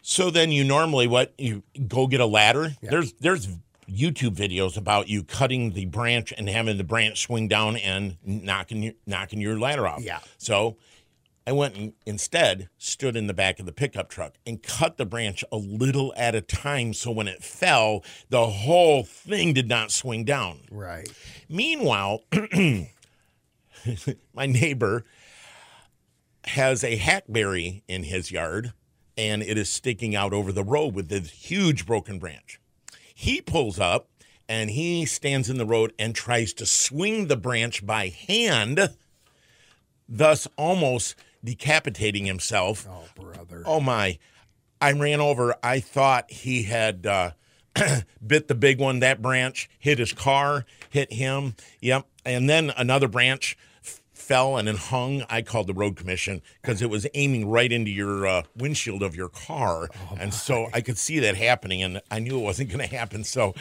So 0.00 0.30
then 0.30 0.50
you 0.50 0.64
normally 0.64 1.06
what 1.06 1.34
you 1.36 1.62
go 1.86 2.06
get 2.06 2.20
a 2.20 2.26
ladder. 2.26 2.74
Yeah. 2.80 2.90
There's 2.90 3.12
there's 3.14 3.48
YouTube 3.86 4.34
videos 4.34 4.78
about 4.78 5.08
you 5.08 5.24
cutting 5.24 5.72
the 5.72 5.84
branch 5.84 6.32
and 6.36 6.48
having 6.48 6.78
the 6.78 6.84
branch 6.84 7.20
swing 7.20 7.46
down 7.46 7.76
and 7.76 8.16
knocking 8.24 8.82
your, 8.82 8.94
knocking 9.06 9.40
your 9.40 9.58
ladder 9.58 9.86
off. 9.86 10.02
Yeah. 10.02 10.20
So 10.38 10.78
I 11.50 11.52
went 11.52 11.74
and 11.74 11.94
instead 12.06 12.68
stood 12.78 13.16
in 13.16 13.26
the 13.26 13.34
back 13.34 13.58
of 13.58 13.66
the 13.66 13.72
pickup 13.72 14.08
truck 14.08 14.34
and 14.46 14.62
cut 14.62 14.98
the 14.98 15.04
branch 15.04 15.42
a 15.50 15.56
little 15.56 16.14
at 16.16 16.36
a 16.36 16.40
time 16.40 16.94
so 16.94 17.10
when 17.10 17.26
it 17.26 17.42
fell, 17.42 18.04
the 18.28 18.46
whole 18.46 19.02
thing 19.02 19.52
did 19.52 19.68
not 19.68 19.90
swing 19.90 20.24
down. 20.24 20.60
Right. 20.70 21.12
Meanwhile, 21.48 22.20
my 24.32 24.46
neighbor 24.46 25.04
has 26.44 26.84
a 26.84 26.94
hackberry 26.94 27.82
in 27.88 28.04
his 28.04 28.30
yard 28.30 28.72
and 29.18 29.42
it 29.42 29.58
is 29.58 29.68
sticking 29.68 30.14
out 30.14 30.32
over 30.32 30.52
the 30.52 30.62
road 30.62 30.94
with 30.94 31.08
this 31.08 31.30
huge 31.30 31.84
broken 31.84 32.20
branch. 32.20 32.60
He 33.12 33.40
pulls 33.40 33.80
up 33.80 34.08
and 34.48 34.70
he 34.70 35.04
stands 35.04 35.50
in 35.50 35.58
the 35.58 35.66
road 35.66 35.94
and 35.98 36.14
tries 36.14 36.52
to 36.52 36.64
swing 36.64 37.26
the 37.26 37.36
branch 37.36 37.84
by 37.84 38.06
hand, 38.06 38.90
thus 40.08 40.46
almost 40.56 41.16
decapitating 41.44 42.26
himself. 42.26 42.86
Oh, 42.88 43.04
brother. 43.14 43.62
Oh, 43.66 43.80
my. 43.80 44.18
I 44.80 44.92
ran 44.92 45.20
over. 45.20 45.54
I 45.62 45.80
thought 45.80 46.30
he 46.30 46.62
had 46.62 47.06
uh, 47.06 47.32
bit 48.26 48.48
the 48.48 48.54
big 48.54 48.78
one. 48.78 49.00
That 49.00 49.20
branch 49.20 49.68
hit 49.78 49.98
his 49.98 50.12
car, 50.12 50.64
hit 50.88 51.12
him. 51.12 51.54
Yep. 51.80 52.06
And 52.24 52.48
then 52.48 52.72
another 52.76 53.08
branch 53.08 53.56
fell 54.30 54.56
and 54.56 54.68
then 54.68 54.76
hung, 54.76 55.24
I 55.28 55.42
called 55.42 55.66
the 55.66 55.74
road 55.74 55.96
commission 55.96 56.40
because 56.62 56.80
it 56.82 56.88
was 56.88 57.04
aiming 57.14 57.48
right 57.50 57.70
into 57.72 57.90
your 57.90 58.28
uh, 58.28 58.42
windshield 58.56 59.02
of 59.02 59.16
your 59.16 59.28
car, 59.28 59.88
Oh, 59.92 60.16
and 60.20 60.32
so 60.32 60.68
I 60.72 60.82
could 60.82 60.96
see 60.96 61.18
that 61.18 61.34
happening, 61.34 61.82
and 61.82 62.00
I 62.12 62.20
knew 62.20 62.38
it 62.38 62.42
wasn't 62.42 62.70
going 62.70 62.88
to 62.88 62.96
happen. 62.96 63.24
So, 63.24 63.54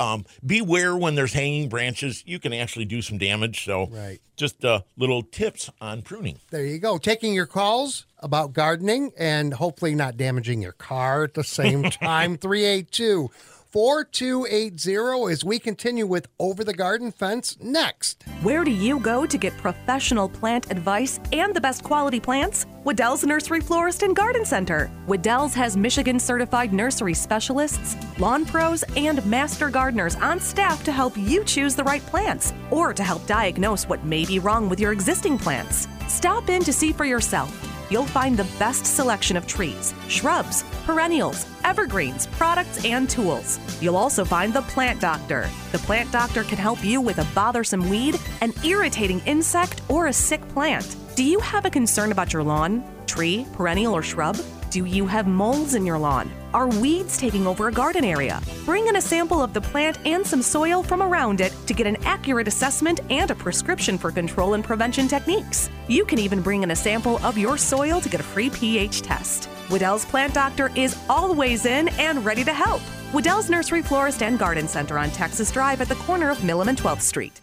um, 0.00 0.24
beware 0.44 0.96
when 0.96 1.14
there's 1.14 1.32
hanging 1.32 1.68
branches; 1.68 2.24
you 2.26 2.40
can 2.40 2.52
actually 2.52 2.86
do 2.86 3.02
some 3.02 3.18
damage. 3.18 3.64
So, 3.64 3.86
Right. 3.86 4.18
just 4.36 4.64
uh, 4.64 4.80
little 4.96 5.22
tips 5.22 5.70
on 5.80 6.02
pruning. 6.02 6.40
There 6.50 6.66
you 6.66 6.80
go. 6.80 6.98
Taking 6.98 7.32
your 7.32 7.46
calls 7.46 8.06
about 8.18 8.52
gardening 8.52 9.12
and 9.16 9.54
hopefully 9.54 9.94
not 9.94 10.16
damaging 10.16 10.60
your 10.60 10.72
car 10.72 11.22
at 11.22 11.34
the 11.34 11.44
same 11.44 11.84
time. 11.90 12.36
382 12.36 13.30
4280 13.76 15.30
as 15.30 15.44
we 15.44 15.58
continue 15.58 16.06
with 16.06 16.28
Over 16.40 16.64
the 16.64 16.72
Garden 16.72 17.12
Fence 17.12 17.58
next. 17.60 18.24
Where 18.40 18.64
do 18.64 18.70
you 18.70 18.98
go 18.98 19.26
to 19.26 19.36
get 19.36 19.54
professional 19.58 20.30
plant 20.30 20.70
advice 20.70 21.20
and 21.30 21.54
the 21.54 21.60
best 21.60 21.84
quality 21.84 22.18
plants? 22.18 22.64
Wedel's 22.84 23.22
Nursery 23.22 23.60
Florist 23.60 24.02
and 24.02 24.16
Garden 24.16 24.46
Center. 24.46 24.90
Wedel's 25.06 25.52
has 25.52 25.76
Michigan 25.76 26.18
certified 26.18 26.72
nursery 26.72 27.12
specialists, 27.12 27.96
lawn 28.18 28.46
pros, 28.46 28.82
and 28.96 29.22
master 29.26 29.68
gardeners 29.68 30.16
on 30.16 30.40
staff 30.40 30.82
to 30.84 30.90
help 30.90 31.14
you 31.14 31.44
choose 31.44 31.76
the 31.76 31.84
right 31.84 32.06
plants 32.06 32.54
or 32.70 32.94
to 32.94 33.02
help 33.02 33.26
diagnose 33.26 33.86
what 33.86 34.02
may 34.06 34.24
be 34.24 34.38
wrong 34.38 34.70
with 34.70 34.80
your 34.80 34.92
existing 34.92 35.36
plants. 35.36 35.86
Stop 36.08 36.48
in 36.48 36.62
to 36.62 36.72
see 36.72 36.94
for 36.94 37.04
yourself. 37.04 37.75
You'll 37.90 38.06
find 38.06 38.36
the 38.36 38.50
best 38.58 38.84
selection 38.84 39.36
of 39.36 39.46
trees, 39.46 39.94
shrubs, 40.08 40.64
perennials, 40.84 41.46
evergreens, 41.64 42.26
products, 42.26 42.84
and 42.84 43.08
tools. 43.08 43.58
You'll 43.80 43.96
also 43.96 44.24
find 44.24 44.52
the 44.52 44.62
Plant 44.62 45.00
Doctor. 45.00 45.48
The 45.72 45.78
Plant 45.78 46.10
Doctor 46.10 46.42
can 46.42 46.58
help 46.58 46.84
you 46.84 47.00
with 47.00 47.18
a 47.18 47.34
bothersome 47.34 47.88
weed, 47.88 48.18
an 48.40 48.52
irritating 48.64 49.20
insect, 49.20 49.82
or 49.88 50.06
a 50.06 50.12
sick 50.12 50.46
plant. 50.48 50.96
Do 51.14 51.24
you 51.24 51.38
have 51.40 51.64
a 51.64 51.70
concern 51.70 52.12
about 52.12 52.32
your 52.32 52.42
lawn, 52.42 52.84
tree, 53.06 53.46
perennial, 53.52 53.94
or 53.94 54.02
shrub? 54.02 54.36
Do 54.76 54.84
you 54.84 55.06
have 55.06 55.26
moles 55.26 55.74
in 55.74 55.86
your 55.86 55.96
lawn? 55.96 56.30
Are 56.52 56.68
weeds 56.68 57.16
taking 57.16 57.46
over 57.46 57.68
a 57.68 57.72
garden 57.72 58.04
area? 58.04 58.42
Bring 58.66 58.88
in 58.88 58.96
a 58.96 59.00
sample 59.00 59.42
of 59.42 59.54
the 59.54 59.60
plant 59.62 59.98
and 60.04 60.26
some 60.26 60.42
soil 60.42 60.82
from 60.82 61.02
around 61.02 61.40
it 61.40 61.54
to 61.66 61.72
get 61.72 61.86
an 61.86 61.96
accurate 62.04 62.46
assessment 62.46 63.00
and 63.08 63.30
a 63.30 63.34
prescription 63.34 63.96
for 63.96 64.12
control 64.12 64.52
and 64.52 64.62
prevention 64.62 65.08
techniques. 65.08 65.70
You 65.88 66.04
can 66.04 66.18
even 66.18 66.42
bring 66.42 66.62
in 66.62 66.72
a 66.72 66.76
sample 66.76 67.16
of 67.24 67.38
your 67.38 67.56
soil 67.56 68.02
to 68.02 68.08
get 68.10 68.20
a 68.20 68.22
free 68.34 68.50
pH 68.50 69.00
test. 69.00 69.48
Wedel's 69.70 70.04
Plant 70.04 70.34
Doctor 70.34 70.70
is 70.76 70.94
always 71.08 71.64
in 71.64 71.88
and 71.98 72.22
ready 72.22 72.44
to 72.44 72.52
help. 72.52 72.82
Wedel's 73.14 73.48
Nursery 73.48 73.80
Florist 73.80 74.22
and 74.22 74.38
Garden 74.38 74.68
Center 74.68 74.98
on 74.98 75.08
Texas 75.08 75.50
Drive 75.50 75.80
at 75.80 75.88
the 75.88 76.02
corner 76.04 76.28
of 76.28 76.40
Milham 76.40 76.68
and 76.68 76.76
12th 76.76 77.00
Street. 77.00 77.40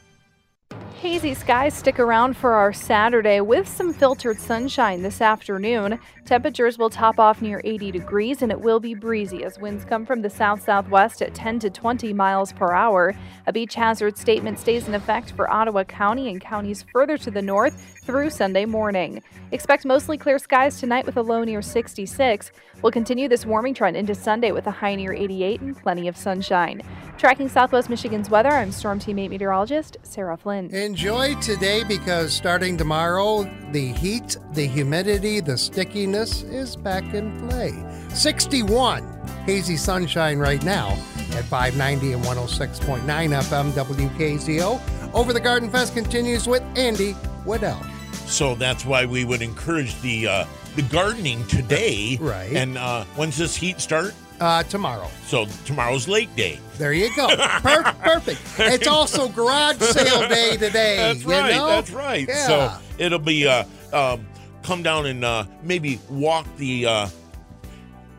Hazy 1.04 1.34
skies 1.34 1.74
stick 1.74 2.00
around 2.00 2.38
for 2.38 2.54
our 2.54 2.72
Saturday 2.72 3.42
with 3.42 3.68
some 3.68 3.92
filtered 3.92 4.40
sunshine 4.40 5.02
this 5.02 5.20
afternoon. 5.20 6.00
Temperatures 6.24 6.78
will 6.78 6.90
top 6.90 7.20
off 7.20 7.42
near 7.42 7.60
80 7.66 7.92
degrees 7.92 8.42
and 8.42 8.50
it 8.54 8.62
will 8.62 8.80
be 8.80 8.94
breezy 8.94 9.44
as 9.44 9.60
winds 9.60 9.84
come 9.84 10.06
from 10.06 10.22
the 10.22 10.30
south 10.30 10.64
southwest 10.64 11.22
at 11.22 11.34
10 11.34 11.60
to 11.60 11.70
20 11.70 12.14
miles 12.14 12.54
per 12.54 12.72
hour. 12.72 13.14
A 13.48 13.52
beach 13.52 13.76
hazard 13.76 14.18
statement 14.18 14.58
stays 14.60 14.88
in 14.88 14.94
effect 14.94 15.32
for 15.32 15.52
Ottawa 15.52 15.84
County 15.84 16.30
and 16.30 16.40
counties 16.40 16.86
further 16.94 17.18
to 17.18 17.30
the 17.30 17.42
north 17.42 18.02
through 18.06 18.30
Sunday 18.30 18.66
morning. 18.66 19.22
Expect 19.52 19.86
mostly 19.86 20.18
clear 20.18 20.40
skies 20.40 20.80
tonight 20.80 21.06
with 21.06 21.18
a 21.18 21.22
low 21.22 21.44
near 21.44 21.62
66. 21.62 22.52
We'll 22.82 22.92
continue 22.92 23.28
this 23.28 23.46
warming 23.46 23.74
trend 23.74 23.96
into 23.96 24.16
Sunday 24.16 24.52
with 24.52 24.68
a 24.68 24.72
high 24.72 24.96
near 24.96 25.14
88 25.14 25.62
and 25.62 25.78
plenty 25.78 26.08
of 26.08 26.18
sunshine. 26.18 26.82
Tracking 27.18 27.48
Southwest 27.48 27.90
Michigan's 27.90 28.30
weather, 28.30 28.50
I'm 28.50 28.72
Storm 28.72 29.00
Team 29.00 29.20
8 29.20 29.30
meteorologist 29.30 29.98
Sarah 30.04 30.38
Flynn. 30.38 30.74
Enjoy 30.74 31.36
today 31.36 31.84
because 31.84 32.34
starting 32.34 32.76
tomorrow, 32.78 33.44
the 33.72 33.94
heat, 33.94 34.38
the 34.54 34.66
humidity, 34.66 35.40
the 35.40 35.58
stickiness 35.58 36.44
is 36.44 36.76
back 36.76 37.14
in 37.14 37.48
play. 37.48 37.72
61 38.10 39.04
hazy 39.46 39.78
sunshine 39.78 40.40
right 40.40 40.64
now 40.64 40.90
at 41.36 41.46
590 41.46 42.14
and 42.14 42.24
106.9 42.24 43.04
FM 43.06 43.72
WKZO. 43.72 45.14
Over 45.14 45.34
the 45.34 45.40
Garden 45.40 45.70
Fence 45.70 45.90
continues 45.90 46.48
with 46.48 46.64
Andy 46.76 47.14
Wedel. 47.46 47.93
So 48.34 48.56
that's 48.56 48.84
why 48.84 49.06
we 49.06 49.26
would 49.26 49.44
encourage 49.44 50.00
the 50.02 50.28
uh, 50.28 50.46
the 50.76 50.82
gardening 50.82 51.46
today. 51.48 52.18
Right. 52.20 52.54
And 52.54 52.78
uh, 52.78 53.04
when's 53.16 53.38
this 53.38 53.56
heat 53.56 53.80
start? 53.80 54.14
Uh, 54.40 54.64
tomorrow. 54.64 55.10
So 55.28 55.46
tomorrow's 55.66 56.08
lake 56.08 56.36
day. 56.36 56.60
There 56.78 56.94
you 56.94 57.16
go. 57.16 57.28
Per- 57.62 57.84
perfect. 58.02 58.42
It's 58.58 58.88
also 58.88 59.28
garage 59.30 59.78
sale 59.78 60.28
day 60.28 60.58
today. 60.58 60.98
That's 60.98 61.24
right. 61.26 61.56
know? 61.56 61.68
That's 61.68 61.92
right. 61.92 62.28
Yeah. 62.28 62.48
So 62.48 62.74
it'll 62.98 63.20
be 63.20 63.48
uh, 63.48 63.66
um, 63.92 64.26
come 64.64 64.82
down 64.82 65.06
and 65.06 65.24
uh, 65.24 65.46
maybe 65.62 66.00
walk 66.10 66.48
the 66.58 66.86
uh, 66.88 67.08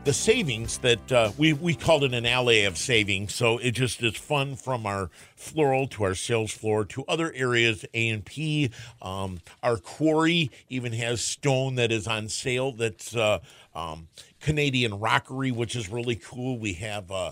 the 0.05 0.13
savings 0.13 0.77
that 0.79 1.11
uh, 1.11 1.31
we 1.37 1.51
we 1.53 1.73
called 1.73 2.03
it 2.03 2.13
an 2.13 2.25
alley 2.27 2.63
of 2.63 2.77
savings. 2.77 3.33
So 3.33 3.57
it 3.57 3.71
just 3.71 4.01
is 4.03 4.15
fun 4.15 4.55
from 4.55 4.85
our 4.85 5.09
floral 5.35 5.87
to 5.89 6.03
our 6.03 6.13
sales 6.15 6.51
floor 6.51 6.85
to 6.85 7.03
other 7.07 7.33
areas. 7.33 7.83
A 7.93 8.09
and 8.09 8.23
P, 8.23 8.69
um, 9.01 9.41
our 9.63 9.77
quarry 9.77 10.51
even 10.69 10.93
has 10.93 11.21
stone 11.21 11.75
that 11.75 11.91
is 11.91 12.07
on 12.07 12.29
sale. 12.29 12.71
That's 12.71 13.15
uh, 13.15 13.39
um, 13.73 14.07
Canadian 14.39 14.99
rockery, 14.99 15.51
which 15.51 15.75
is 15.75 15.89
really 15.89 16.15
cool. 16.15 16.59
We 16.59 16.73
have 16.73 17.11
uh, 17.11 17.31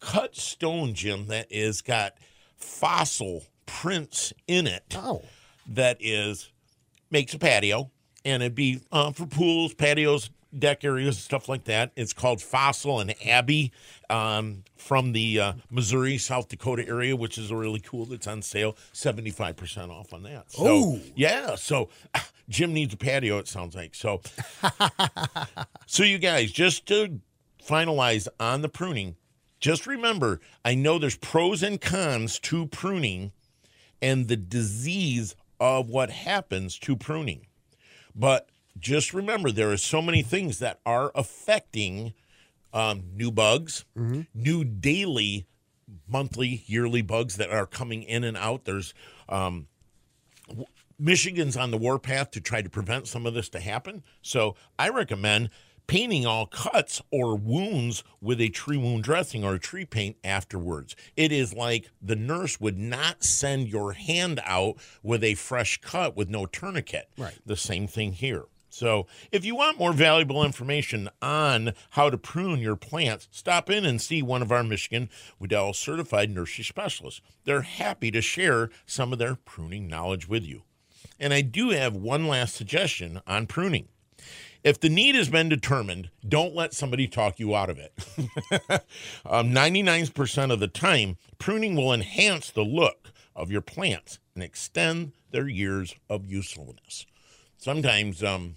cut 0.00 0.36
stone, 0.36 0.92
Jim, 0.92 1.26
that 1.28 1.46
is 1.50 1.80
got 1.80 2.14
fossil 2.58 3.44
prints 3.64 4.32
in 4.46 4.66
it 4.66 4.94
Oh. 4.96 5.22
that 5.66 5.96
is 6.00 6.50
makes 7.10 7.32
a 7.34 7.38
patio 7.38 7.90
and 8.24 8.42
it'd 8.42 8.54
be 8.54 8.80
uh, 8.90 9.12
for 9.12 9.26
pools 9.26 9.72
patios 9.74 10.28
deck 10.56 10.84
areas 10.84 11.16
and 11.16 11.22
stuff 11.22 11.48
like 11.48 11.64
that. 11.64 11.92
It's 11.96 12.12
called 12.12 12.42
fossil 12.42 13.00
and 13.00 13.14
abbey 13.26 13.72
um, 14.08 14.64
from 14.76 15.12
the 15.12 15.40
uh, 15.40 15.52
missouri 15.70 16.18
south 16.18 16.48
dakota 16.48 16.86
area 16.86 17.14
which 17.16 17.38
is 17.38 17.52
really 17.52 17.80
cool. 17.80 18.06
That's 18.06 18.26
on 18.26 18.42
sale. 18.42 18.76
75% 18.92 19.90
off 19.90 20.12
on 20.12 20.22
that. 20.24 20.50
So 20.50 20.66
Ooh. 20.66 21.00
yeah 21.14 21.54
so 21.54 21.88
jim 22.48 22.72
needs 22.72 22.94
a 22.94 22.96
patio 22.96 23.38
it 23.38 23.48
sounds 23.48 23.74
like. 23.74 23.94
So 23.94 24.20
so 25.86 26.02
you 26.02 26.18
guys 26.18 26.52
just 26.52 26.86
to 26.86 27.20
finalize 27.66 28.26
on 28.38 28.62
the 28.62 28.68
pruning 28.68 29.14
just 29.60 29.86
remember 29.86 30.40
i 30.64 30.74
know 30.74 30.98
there's 30.98 31.18
pros 31.18 31.62
and 31.62 31.78
cons 31.78 32.38
to 32.38 32.66
pruning 32.66 33.30
and 34.00 34.28
the 34.28 34.36
disease 34.36 35.36
of 35.58 35.90
what 35.90 36.10
happens 36.10 36.78
to 36.78 36.96
pruning. 36.96 37.46
But 38.14 38.48
just 38.78 39.12
remember, 39.12 39.50
there 39.50 39.70
are 39.70 39.76
so 39.76 40.00
many 40.00 40.22
things 40.22 40.58
that 40.60 40.80
are 40.86 41.10
affecting 41.14 42.14
um, 42.72 43.02
new 43.14 43.30
bugs, 43.30 43.84
new 44.34 44.64
daily, 44.64 45.46
monthly, 46.08 46.62
yearly 46.66 47.02
bugs 47.02 47.36
that 47.36 47.50
are 47.50 47.66
coming 47.66 48.02
in 48.02 48.22
and 48.24 48.36
out. 48.36 48.64
There's 48.64 48.94
um, 49.28 49.66
w- 50.48 50.66
Michigan's 50.98 51.56
on 51.56 51.70
the 51.72 51.78
warpath 51.78 52.30
to 52.32 52.40
try 52.40 52.62
to 52.62 52.70
prevent 52.70 53.08
some 53.08 53.26
of 53.26 53.34
this 53.34 53.48
to 53.50 53.60
happen. 53.60 54.02
So 54.22 54.54
I 54.78 54.88
recommend 54.90 55.50
painting 55.88 56.24
all 56.24 56.46
cuts 56.46 57.02
or 57.10 57.34
wounds 57.36 58.04
with 58.20 58.40
a 58.40 58.48
tree 58.48 58.76
wound 58.76 59.02
dressing 59.02 59.42
or 59.42 59.54
a 59.54 59.58
tree 59.58 59.84
paint 59.84 60.16
afterwards. 60.22 60.94
It 61.16 61.32
is 61.32 61.52
like 61.52 61.90
the 62.00 62.14
nurse 62.14 62.60
would 62.60 62.78
not 62.78 63.24
send 63.24 63.66
your 63.66 63.94
hand 63.94 64.40
out 64.44 64.76
with 65.02 65.24
a 65.24 65.34
fresh 65.34 65.80
cut 65.80 66.16
with 66.16 66.28
no 66.28 66.46
tourniquet. 66.46 67.10
Right. 67.18 67.34
The 67.44 67.56
same 67.56 67.88
thing 67.88 68.12
here. 68.12 68.44
So, 68.70 69.06
if 69.32 69.44
you 69.44 69.56
want 69.56 69.78
more 69.78 69.92
valuable 69.92 70.44
information 70.44 71.10
on 71.20 71.74
how 71.90 72.08
to 72.08 72.16
prune 72.16 72.60
your 72.60 72.76
plants, 72.76 73.28
stop 73.32 73.68
in 73.68 73.84
and 73.84 74.00
see 74.00 74.22
one 74.22 74.42
of 74.42 74.52
our 74.52 74.62
Michigan 74.62 75.10
Wedel 75.40 75.74
certified 75.74 76.30
nursery 76.30 76.64
specialists. 76.64 77.20
They're 77.44 77.62
happy 77.62 78.12
to 78.12 78.22
share 78.22 78.70
some 78.86 79.12
of 79.12 79.18
their 79.18 79.34
pruning 79.34 79.88
knowledge 79.88 80.28
with 80.28 80.44
you. 80.44 80.62
And 81.18 81.34
I 81.34 81.42
do 81.42 81.70
have 81.70 81.96
one 81.96 82.28
last 82.28 82.54
suggestion 82.54 83.20
on 83.26 83.46
pruning. 83.46 83.88
If 84.62 84.78
the 84.78 84.88
need 84.88 85.14
has 85.14 85.28
been 85.28 85.48
determined, 85.48 86.10
don't 86.26 86.54
let 86.54 86.72
somebody 86.72 87.08
talk 87.08 87.40
you 87.40 87.56
out 87.56 87.70
of 87.70 87.78
it. 87.78 87.92
um, 89.26 89.50
99% 89.50 90.52
of 90.52 90.60
the 90.60 90.68
time, 90.68 91.16
pruning 91.38 91.74
will 91.74 91.92
enhance 91.92 92.50
the 92.50 92.64
look 92.64 93.10
of 93.34 93.50
your 93.50 93.62
plants 93.62 94.18
and 94.34 94.44
extend 94.44 95.12
their 95.30 95.48
years 95.48 95.94
of 96.08 96.26
usefulness. 96.26 97.06
Sometimes 97.56 98.22
um, 98.22 98.56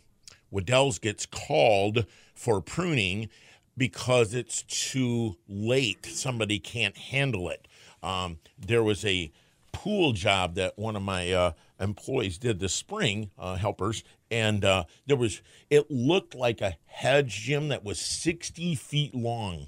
Wedel's 0.53 0.99
gets 0.99 1.25
called 1.25 2.05
for 2.35 2.61
pruning 2.61 3.29
because 3.75 4.33
it's 4.33 4.61
too 4.63 5.37
late. 5.47 6.05
Somebody 6.05 6.59
can't 6.59 6.95
handle 6.95 7.49
it. 7.49 7.67
Um, 8.03 8.37
there 8.59 8.83
was 8.83 9.03
a 9.03 9.31
pool 9.71 10.13
job 10.13 10.55
that 10.55 10.77
one 10.77 10.95
of 10.95 11.01
my 11.01 11.31
uh, 11.31 11.51
employees 11.79 12.37
did 12.37 12.59
this 12.59 12.73
spring, 12.73 13.31
uh, 13.39 13.55
helpers, 13.55 14.03
and 14.29 14.63
uh, 14.63 14.83
there 15.07 15.17
was 15.17 15.41
it 15.69 15.89
looked 15.89 16.35
like 16.35 16.61
a 16.61 16.77
hedge, 16.85 17.41
Jim 17.41 17.69
that 17.69 17.83
was 17.83 17.99
60 17.99 18.75
feet 18.75 19.15
long, 19.15 19.67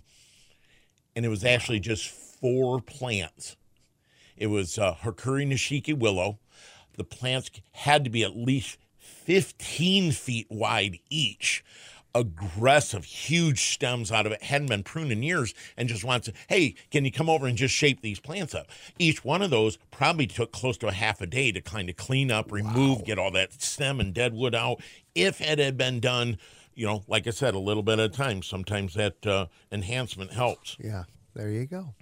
and 1.15 1.25
it 1.25 1.29
was 1.29 1.43
actually 1.43 1.79
just 1.79 2.07
four 2.07 2.79
plants. 2.79 3.55
It 4.37 4.47
was 4.47 4.77
uh, 4.77 4.95
Hakuro 4.95 5.47
Nishiki 5.47 5.97
willow, 5.97 6.37
the 6.97 7.03
plants 7.03 7.49
had 7.71 8.03
to 8.03 8.09
be 8.09 8.23
at 8.23 8.35
least 8.35 8.77
15 9.25 10.11
feet 10.11 10.47
wide 10.49 10.99
each 11.09 11.63
aggressive, 12.15 13.03
huge 13.03 13.73
stems 13.73 14.11
out 14.11 14.25
of 14.25 14.31
it, 14.31 14.41
hadn't 14.41 14.69
been 14.69 14.83
pruned 14.83 15.11
in 15.11 15.21
years, 15.21 15.53
and 15.75 15.89
just 15.89 16.05
wants 16.05 16.25
to, 16.25 16.33
hey, 16.47 16.73
can 16.89 17.03
you 17.03 17.11
come 17.11 17.29
over 17.29 17.45
and 17.45 17.57
just 17.57 17.75
shape 17.75 18.01
these 18.01 18.19
plants 18.21 18.55
up? 18.55 18.67
Each 18.97 19.23
one 19.23 19.41
of 19.41 19.49
those 19.49 19.77
probably 19.91 20.25
took 20.25 20.53
close 20.53 20.77
to 20.77 20.87
a 20.87 20.93
half 20.93 21.19
a 21.19 21.27
day 21.27 21.51
to 21.51 21.61
kind 21.61 21.89
of 21.89 21.97
clean 21.97 22.31
up, 22.31 22.51
remove, 22.51 23.03
get 23.03 23.19
all 23.19 23.31
that 23.31 23.61
stem 23.61 23.99
and 23.99 24.13
dead 24.13 24.33
wood 24.33 24.55
out. 24.55 24.81
If 25.13 25.41
it 25.41 25.59
had 25.59 25.77
been 25.77 25.99
done, 25.99 26.37
you 26.73 26.85
know, 26.85 27.03
like 27.07 27.27
I 27.27 27.31
said, 27.31 27.53
a 27.53 27.59
little 27.59 27.83
bit 27.83 27.99
at 27.99 28.05
a 28.05 28.09
time, 28.09 28.41
sometimes 28.41 28.93
that 28.93 29.27
uh, 29.27 29.47
enhancement 29.71 30.31
helps. 30.31 30.77
Yeah, 30.79 31.03
there 31.35 31.49
you 31.49 31.65
go. 31.65 31.93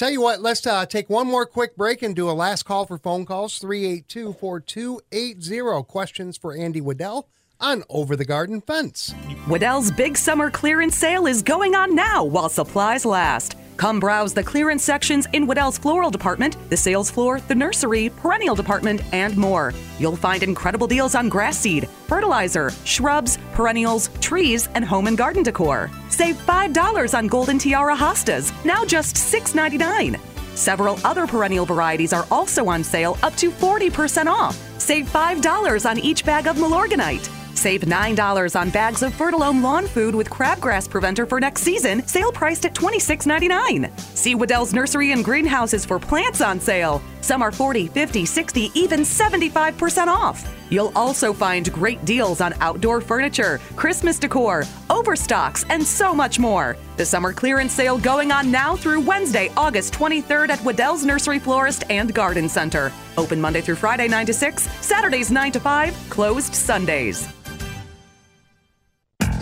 Tell 0.00 0.08
you 0.08 0.22
what, 0.22 0.40
let's 0.40 0.66
uh, 0.66 0.86
take 0.86 1.10
one 1.10 1.26
more 1.26 1.44
quick 1.44 1.76
break 1.76 2.00
and 2.00 2.16
do 2.16 2.30
a 2.30 2.32
last 2.32 2.62
call 2.62 2.86
for 2.86 2.96
phone 2.96 3.26
calls 3.26 3.58
382 3.58 4.32
4280. 4.32 5.82
Questions 5.82 6.38
for 6.38 6.56
Andy 6.56 6.80
Wedel 6.80 7.24
on 7.60 7.84
Over 7.90 8.16
the 8.16 8.24
Garden 8.24 8.62
Fence. 8.62 9.12
Wedel's 9.44 9.90
big 9.90 10.16
summer 10.16 10.50
clearance 10.50 10.96
sale 10.96 11.26
is 11.26 11.42
going 11.42 11.74
on 11.74 11.94
now 11.94 12.24
while 12.24 12.48
supplies 12.48 13.04
last. 13.04 13.56
Come 13.80 13.98
browse 13.98 14.34
the 14.34 14.44
clearance 14.44 14.84
sections 14.84 15.26
in 15.32 15.46
Wedel's 15.46 15.78
floral 15.78 16.10
department, 16.10 16.54
the 16.68 16.76
sales 16.76 17.10
floor, 17.10 17.40
the 17.40 17.54
nursery, 17.54 18.10
perennial 18.10 18.54
department, 18.54 19.00
and 19.14 19.34
more. 19.38 19.72
You'll 19.98 20.16
find 20.16 20.42
incredible 20.42 20.86
deals 20.86 21.14
on 21.14 21.30
grass 21.30 21.58
seed, 21.58 21.88
fertilizer, 22.06 22.72
shrubs, 22.84 23.38
perennials, 23.54 24.10
trees, 24.20 24.68
and 24.74 24.84
home 24.84 25.06
and 25.06 25.16
garden 25.16 25.42
decor. 25.42 25.90
Save 26.10 26.36
$5 26.36 27.16
on 27.16 27.26
golden 27.26 27.58
tiara 27.58 27.96
hostas, 27.96 28.52
now 28.66 28.84
just 28.84 29.16
$6.99. 29.16 30.20
Several 30.54 30.98
other 31.02 31.26
perennial 31.26 31.64
varieties 31.64 32.12
are 32.12 32.26
also 32.30 32.68
on 32.68 32.84
sale 32.84 33.16
up 33.22 33.34
to 33.36 33.50
40% 33.50 34.26
off. 34.26 34.58
Save 34.78 35.10
$5 35.10 35.90
on 35.90 35.98
each 35.98 36.26
bag 36.26 36.46
of 36.48 36.56
Milorganite. 36.56 37.39
Save 37.60 37.82
$9 37.82 38.58
on 38.58 38.70
bags 38.70 39.02
of 39.02 39.12
Fertilome 39.12 39.62
lawn 39.62 39.86
food 39.86 40.14
with 40.14 40.30
crabgrass 40.30 40.88
preventer 40.88 41.26
for 41.26 41.38
next 41.38 41.60
season, 41.60 42.02
sale 42.06 42.32
priced 42.32 42.64
at 42.64 42.74
$26.99. 42.74 44.00
See 44.16 44.34
Wedel's 44.34 44.72
Nursery 44.72 45.12
and 45.12 45.22
Greenhouses 45.22 45.84
for 45.84 45.98
plants 45.98 46.40
on 46.40 46.58
sale. 46.58 47.02
Some 47.20 47.42
are 47.42 47.52
40, 47.52 47.88
50, 47.88 48.24
60, 48.24 48.70
even 48.72 49.00
75% 49.00 50.06
off. 50.06 50.42
You'll 50.70 50.90
also 50.96 51.34
find 51.34 51.70
great 51.70 52.02
deals 52.06 52.40
on 52.40 52.54
outdoor 52.62 53.02
furniture, 53.02 53.58
Christmas 53.76 54.18
decor, 54.18 54.64
overstocks, 54.88 55.66
and 55.68 55.86
so 55.86 56.14
much 56.14 56.38
more. 56.38 56.78
The 56.96 57.04
summer 57.04 57.34
clearance 57.34 57.74
sale 57.74 57.98
going 57.98 58.32
on 58.32 58.50
now 58.50 58.74
through 58.74 59.00
Wednesday, 59.00 59.52
August 59.54 59.92
23rd 59.92 60.48
at 60.48 60.60
Wedel's 60.60 61.04
Nursery 61.04 61.38
Florist 61.38 61.84
and 61.90 62.14
Garden 62.14 62.48
Center. 62.48 62.90
Open 63.18 63.38
Monday 63.38 63.60
through 63.60 63.76
Friday 63.76 64.08
9 64.08 64.24
to 64.24 64.32
6, 64.32 64.62
Saturdays 64.82 65.30
9 65.30 65.52
to 65.52 65.60
5, 65.60 66.08
closed 66.08 66.54
Sundays. 66.54 67.28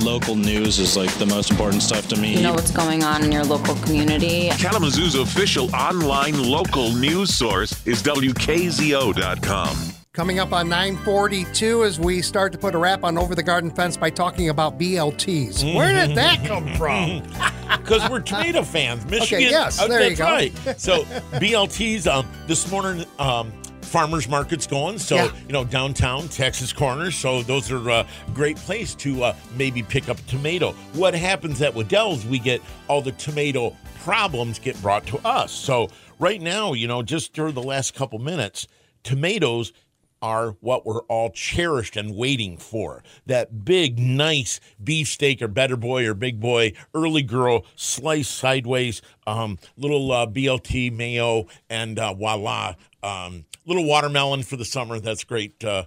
Local 0.00 0.36
news 0.36 0.78
is 0.78 0.96
like 0.96 1.10
the 1.18 1.26
most 1.26 1.50
important 1.50 1.82
stuff 1.82 2.06
to 2.08 2.16
me. 2.16 2.34
You 2.36 2.42
know 2.42 2.52
what's 2.54 2.70
going 2.70 3.02
on 3.02 3.24
in 3.24 3.32
your 3.32 3.44
local 3.44 3.74
community. 3.76 4.48
Kalamazoo's 4.50 5.14
official 5.16 5.74
online 5.74 6.40
local 6.42 6.92
news 6.92 7.34
source 7.34 7.84
is 7.86 8.02
WKZO.com. 8.02 9.76
Coming 10.12 10.38
up 10.40 10.52
on 10.52 10.68
942 10.68 11.84
as 11.84 12.00
we 12.00 12.22
start 12.22 12.52
to 12.52 12.58
put 12.58 12.74
a 12.74 12.78
wrap 12.78 13.04
on 13.04 13.16
Over 13.18 13.34
the 13.34 13.42
Garden 13.42 13.70
Fence 13.70 13.96
by 13.96 14.10
talking 14.10 14.48
about 14.48 14.78
BLTs. 14.78 15.74
Where 15.74 16.06
did 16.06 16.16
that 16.16 16.44
come 16.46 16.72
from? 16.74 17.22
Because 17.68 18.08
we're 18.10 18.20
tomato 18.20 18.62
fans. 18.62 19.04
Michigan. 19.06 19.42
yes, 19.42 19.78
uh, 19.78 19.86
there 19.86 20.08
you 20.08 20.16
go. 20.16 20.24
right. 20.24 20.52
So 20.78 21.04
BLTs, 21.38 22.06
um, 22.06 22.26
this 22.46 22.70
morning, 22.70 23.06
um, 23.18 23.52
farmers 23.88 24.28
market's 24.28 24.66
going. 24.66 24.98
So, 24.98 25.16
Yeah. 25.16 25.30
you 25.46 25.52
know, 25.52 25.64
downtown, 25.64 26.28
Texas 26.28 26.72
Corners. 26.72 27.16
So 27.16 27.42
those 27.42 27.70
are 27.70 27.88
a 27.90 28.06
great 28.34 28.56
place 28.56 28.94
to 28.96 29.24
uh, 29.24 29.36
maybe 29.56 29.82
pick 29.82 30.08
up 30.08 30.18
tomato. 30.26 30.72
What 30.92 31.14
happens 31.14 31.60
at 31.62 31.74
Wedel's, 31.74 32.24
we 32.26 32.38
get 32.38 32.60
all 32.88 33.00
the 33.02 33.12
tomato 33.12 33.76
problems 34.04 34.58
get 34.58 34.80
brought 34.82 35.06
to 35.06 35.18
us. 35.26 35.52
So 35.52 35.88
right 36.18 36.40
now, 36.40 36.72
you 36.74 36.86
know, 36.86 37.02
just 37.02 37.32
during 37.32 37.54
the 37.54 37.62
last 37.62 37.94
couple 37.94 38.18
minutes, 38.18 38.66
tomatoes 39.02 39.72
are 40.20 40.56
what 40.60 40.84
we're 40.84 41.02
all 41.02 41.30
cherished 41.30 41.96
and 41.96 42.16
waiting 42.16 42.56
for. 42.56 43.04
That 43.26 43.64
big, 43.64 44.00
nice 44.00 44.58
beefsteak 44.82 45.40
or 45.40 45.46
better 45.46 45.76
boy 45.76 46.08
or 46.08 46.14
big 46.14 46.40
boy, 46.40 46.72
early 46.92 47.22
girl, 47.22 47.64
sliced 47.76 48.32
sideways, 48.34 49.00
um, 49.28 49.58
little 49.76 50.10
uh, 50.10 50.26
BLT 50.26 50.92
mayo, 50.92 51.46
and 51.70 52.00
uh, 52.00 52.14
voila. 52.14 52.74
Um, 53.02 53.44
little 53.66 53.84
watermelon 53.84 54.42
for 54.42 54.56
the 54.56 54.64
summer. 54.64 54.98
That's 54.98 55.24
great. 55.24 55.62
Uh, 55.64 55.84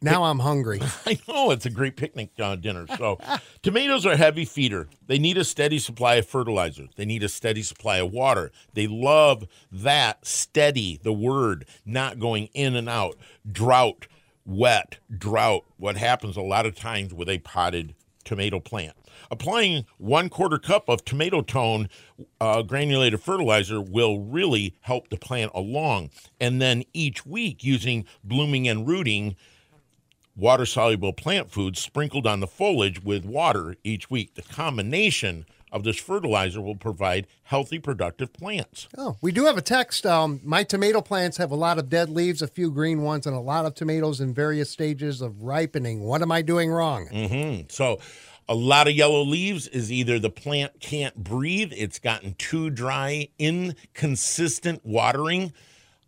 Now 0.00 0.24
I'm 0.24 0.38
hungry. 0.38 0.80
I 1.06 1.18
know 1.28 1.50
it's 1.50 1.66
a 1.66 1.70
great 1.70 1.96
picnic 1.96 2.30
uh, 2.38 2.56
dinner. 2.56 2.86
So, 2.96 3.18
tomatoes 3.62 4.06
are 4.06 4.12
a 4.12 4.16
heavy 4.16 4.44
feeder. 4.44 4.88
They 5.06 5.18
need 5.18 5.36
a 5.36 5.44
steady 5.44 5.78
supply 5.78 6.14
of 6.16 6.26
fertilizer. 6.26 6.86
They 6.96 7.04
need 7.04 7.22
a 7.22 7.28
steady 7.28 7.62
supply 7.62 7.98
of 7.98 8.12
water. 8.12 8.50
They 8.74 8.86
love 8.86 9.46
that 9.72 10.26
steady, 10.26 11.00
the 11.02 11.12
word, 11.12 11.66
not 11.84 12.18
going 12.18 12.48
in 12.54 12.76
and 12.76 12.88
out. 12.88 13.16
Drought, 13.50 14.06
wet, 14.46 14.98
drought. 15.14 15.64
What 15.76 15.96
happens 15.96 16.36
a 16.36 16.42
lot 16.42 16.64
of 16.64 16.74
times 16.74 17.12
with 17.12 17.28
a 17.28 17.38
potted 17.38 17.94
tomato 18.24 18.60
plant? 18.60 18.94
Applying 19.30 19.84
one 19.98 20.28
quarter 20.28 20.58
cup 20.58 20.88
of 20.88 21.04
tomato 21.04 21.42
tone 21.42 21.88
uh, 22.40 22.62
granulated 22.62 23.20
fertilizer 23.20 23.80
will 23.80 24.20
really 24.20 24.74
help 24.82 25.08
the 25.08 25.16
plant 25.16 25.52
along. 25.54 26.10
And 26.40 26.60
then 26.60 26.84
each 26.92 27.26
week, 27.26 27.64
using 27.64 28.06
blooming 28.24 28.68
and 28.68 28.86
rooting 28.86 29.36
water 30.36 30.64
soluble 30.64 31.12
plant 31.12 31.50
foods 31.50 31.80
sprinkled 31.80 32.26
on 32.26 32.40
the 32.40 32.46
foliage 32.46 33.02
with 33.02 33.24
water 33.24 33.76
each 33.82 34.08
week. 34.08 34.34
The 34.34 34.42
combination 34.42 35.44
of 35.70 35.84
this 35.84 35.98
fertilizer 35.98 36.60
will 36.60 36.76
provide 36.76 37.26
healthy, 37.42 37.78
productive 37.78 38.32
plants. 38.32 38.88
Oh, 38.96 39.16
we 39.20 39.32
do 39.32 39.44
have 39.44 39.58
a 39.58 39.62
text. 39.62 40.06
Um, 40.06 40.40
my 40.42 40.62
tomato 40.62 41.00
plants 41.02 41.36
have 41.36 41.50
a 41.50 41.56
lot 41.56 41.78
of 41.78 41.90
dead 41.90 42.08
leaves, 42.08 42.40
a 42.40 42.46
few 42.46 42.70
green 42.70 43.02
ones, 43.02 43.26
and 43.26 43.36
a 43.36 43.40
lot 43.40 43.66
of 43.66 43.74
tomatoes 43.74 44.20
in 44.20 44.32
various 44.32 44.70
stages 44.70 45.20
of 45.20 45.42
ripening. 45.42 46.00
What 46.00 46.22
am 46.22 46.32
I 46.32 46.40
doing 46.40 46.70
wrong? 46.70 47.08
hmm 47.08 47.66
So, 47.68 47.98
a 48.48 48.54
lot 48.54 48.88
of 48.88 48.94
yellow 48.94 49.22
leaves 49.22 49.68
is 49.68 49.92
either 49.92 50.18
the 50.18 50.30
plant 50.30 50.80
can't 50.80 51.16
breathe, 51.16 51.72
it's 51.76 51.98
gotten 51.98 52.34
too 52.34 52.70
dry, 52.70 53.28
inconsistent 53.38 54.84
watering. 54.84 55.52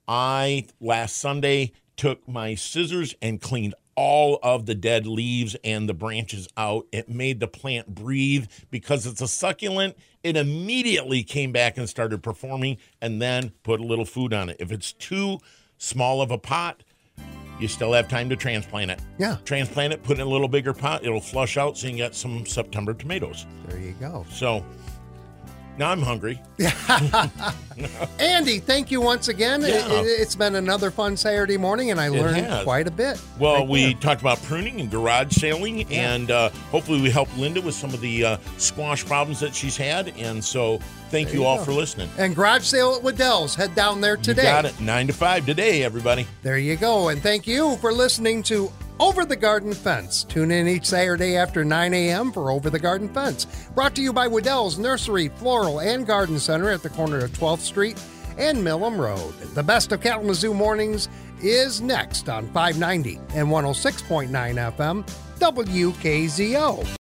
I 0.08 0.66
last 0.80 1.16
Sunday 1.16 1.72
took 1.96 2.26
my 2.26 2.54
scissors 2.54 3.14
and 3.20 3.42
cleaned 3.42 3.74
all 3.94 4.38
of 4.42 4.64
the 4.64 4.74
dead 4.74 5.06
leaves 5.06 5.54
and 5.62 5.86
the 5.86 5.92
branches 5.92 6.48
out. 6.56 6.86
It 6.90 7.10
made 7.10 7.40
the 7.40 7.46
plant 7.46 7.94
breathe 7.94 8.46
because 8.70 9.04
it's 9.04 9.20
a 9.20 9.28
succulent. 9.28 9.96
It 10.22 10.38
immediately 10.38 11.22
came 11.22 11.52
back 11.52 11.76
and 11.76 11.86
started 11.86 12.22
performing 12.22 12.78
and 13.02 13.20
then 13.20 13.52
put 13.62 13.80
a 13.80 13.84
little 13.84 14.06
food 14.06 14.32
on 14.32 14.48
it. 14.48 14.56
If 14.58 14.72
it's 14.72 14.94
too 14.94 15.40
small 15.76 16.22
of 16.22 16.30
a 16.30 16.38
pot, 16.38 16.82
you 17.60 17.68
still 17.68 17.92
have 17.92 18.08
time 18.08 18.28
to 18.30 18.36
transplant 18.36 18.90
it. 18.90 19.00
Yeah. 19.18 19.36
Transplant 19.44 19.92
it, 19.92 20.02
put 20.02 20.18
it 20.18 20.22
in 20.22 20.26
a 20.26 20.30
little 20.30 20.48
bigger 20.48 20.72
pot. 20.72 21.04
It'll 21.04 21.20
flush 21.20 21.56
out 21.56 21.76
so 21.76 21.86
you 21.86 21.92
can 21.92 21.98
get 21.98 22.14
some 22.14 22.46
September 22.46 22.94
tomatoes. 22.94 23.46
There 23.68 23.78
you 23.78 23.92
go. 23.92 24.24
So 24.30 24.64
now 25.80 25.90
I'm 25.90 26.02
hungry. 26.02 26.38
Andy, 28.18 28.58
thank 28.58 28.90
you 28.90 29.00
once 29.00 29.28
again. 29.28 29.62
Yeah. 29.62 30.02
It, 30.02 30.18
has 30.18 30.36
been 30.36 30.56
another 30.56 30.90
fun 30.90 31.16
Saturday 31.16 31.56
morning, 31.56 31.90
and 31.90 31.98
I 31.98 32.08
It 32.08 32.10
learned 32.12 32.36
has. 32.44 32.64
quite 32.64 32.86
a 32.86 32.90
bit. 32.90 33.18
Well, 33.38 33.60
Right 33.60 33.68
we 33.68 33.84
there. 33.86 33.94
talked 33.94 34.20
about 34.20 34.42
pruning 34.42 34.78
and 34.80 34.90
garage 34.90 35.34
sailing, 35.34 35.84
and 35.90 36.30
uh, 36.30 36.50
hopefully 36.70 37.00
we 37.00 37.10
helped 37.10 37.34
Linda 37.38 37.62
with 37.62 37.74
some 37.74 37.94
of 37.94 38.02
the 38.02 38.24
uh, 38.24 38.36
squash 38.58 39.06
problems 39.06 39.40
that 39.40 39.54
she's 39.54 39.76
had. 39.76 40.08
And 40.18 40.44
so 40.44 40.78
thank 41.08 41.28
There 41.28 41.36
you, 41.36 41.40
you 41.42 41.46
all 41.46 41.64
for 41.64 41.72
listening. 41.72 42.10
And 42.18 42.36
garage 42.36 42.64
sale 42.64 42.94
at 42.96 43.02
Wedel's. 43.02 43.54
Head 43.54 43.74
down 43.74 44.02
there 44.02 44.18
today. 44.18 44.42
You 44.42 44.48
got 44.48 44.64
it. 44.66 44.78
Nine 44.80 45.06
to 45.06 45.14
five 45.14 45.46
today, 45.46 45.82
everybody. 45.82 46.26
There 46.42 46.58
you 46.58 46.76
go. 46.76 47.08
And 47.08 47.22
thank 47.22 47.46
you 47.46 47.76
for 47.76 47.90
listening 47.90 48.42
to 48.44 48.70
Over 49.00 49.24
the 49.24 49.34
Garden 49.34 49.72
Fence. 49.72 50.24
Tune 50.24 50.50
in 50.50 50.68
each 50.68 50.84
Saturday 50.84 51.34
after 51.34 51.64
9 51.64 51.94
a.m. 51.94 52.30
for 52.30 52.50
Over 52.50 52.68
the 52.68 52.78
Garden 52.78 53.08
Fence. 53.08 53.46
Brought 53.74 53.94
to 53.94 54.02
you 54.02 54.12
by 54.12 54.28
Wedel's 54.28 54.78
Nursery, 54.78 55.28
Floral, 55.28 55.80
and 55.80 56.06
Garden 56.06 56.38
Center 56.38 56.68
at 56.68 56.82
the 56.82 56.90
corner 56.90 57.24
of 57.24 57.30
12th 57.32 57.60
Street 57.60 57.98
and 58.36 58.58
Milham 58.58 58.98
Road. 58.98 59.32
The 59.54 59.62
best 59.62 59.92
of 59.92 60.02
Kalamazoo 60.02 60.52
mornings 60.52 61.08
is 61.40 61.80
next 61.80 62.28
on 62.28 62.46
590 62.52 63.16
and 63.34 63.48
106.9 63.48 64.28
FM 64.76 65.06
WKZO. 65.38 66.96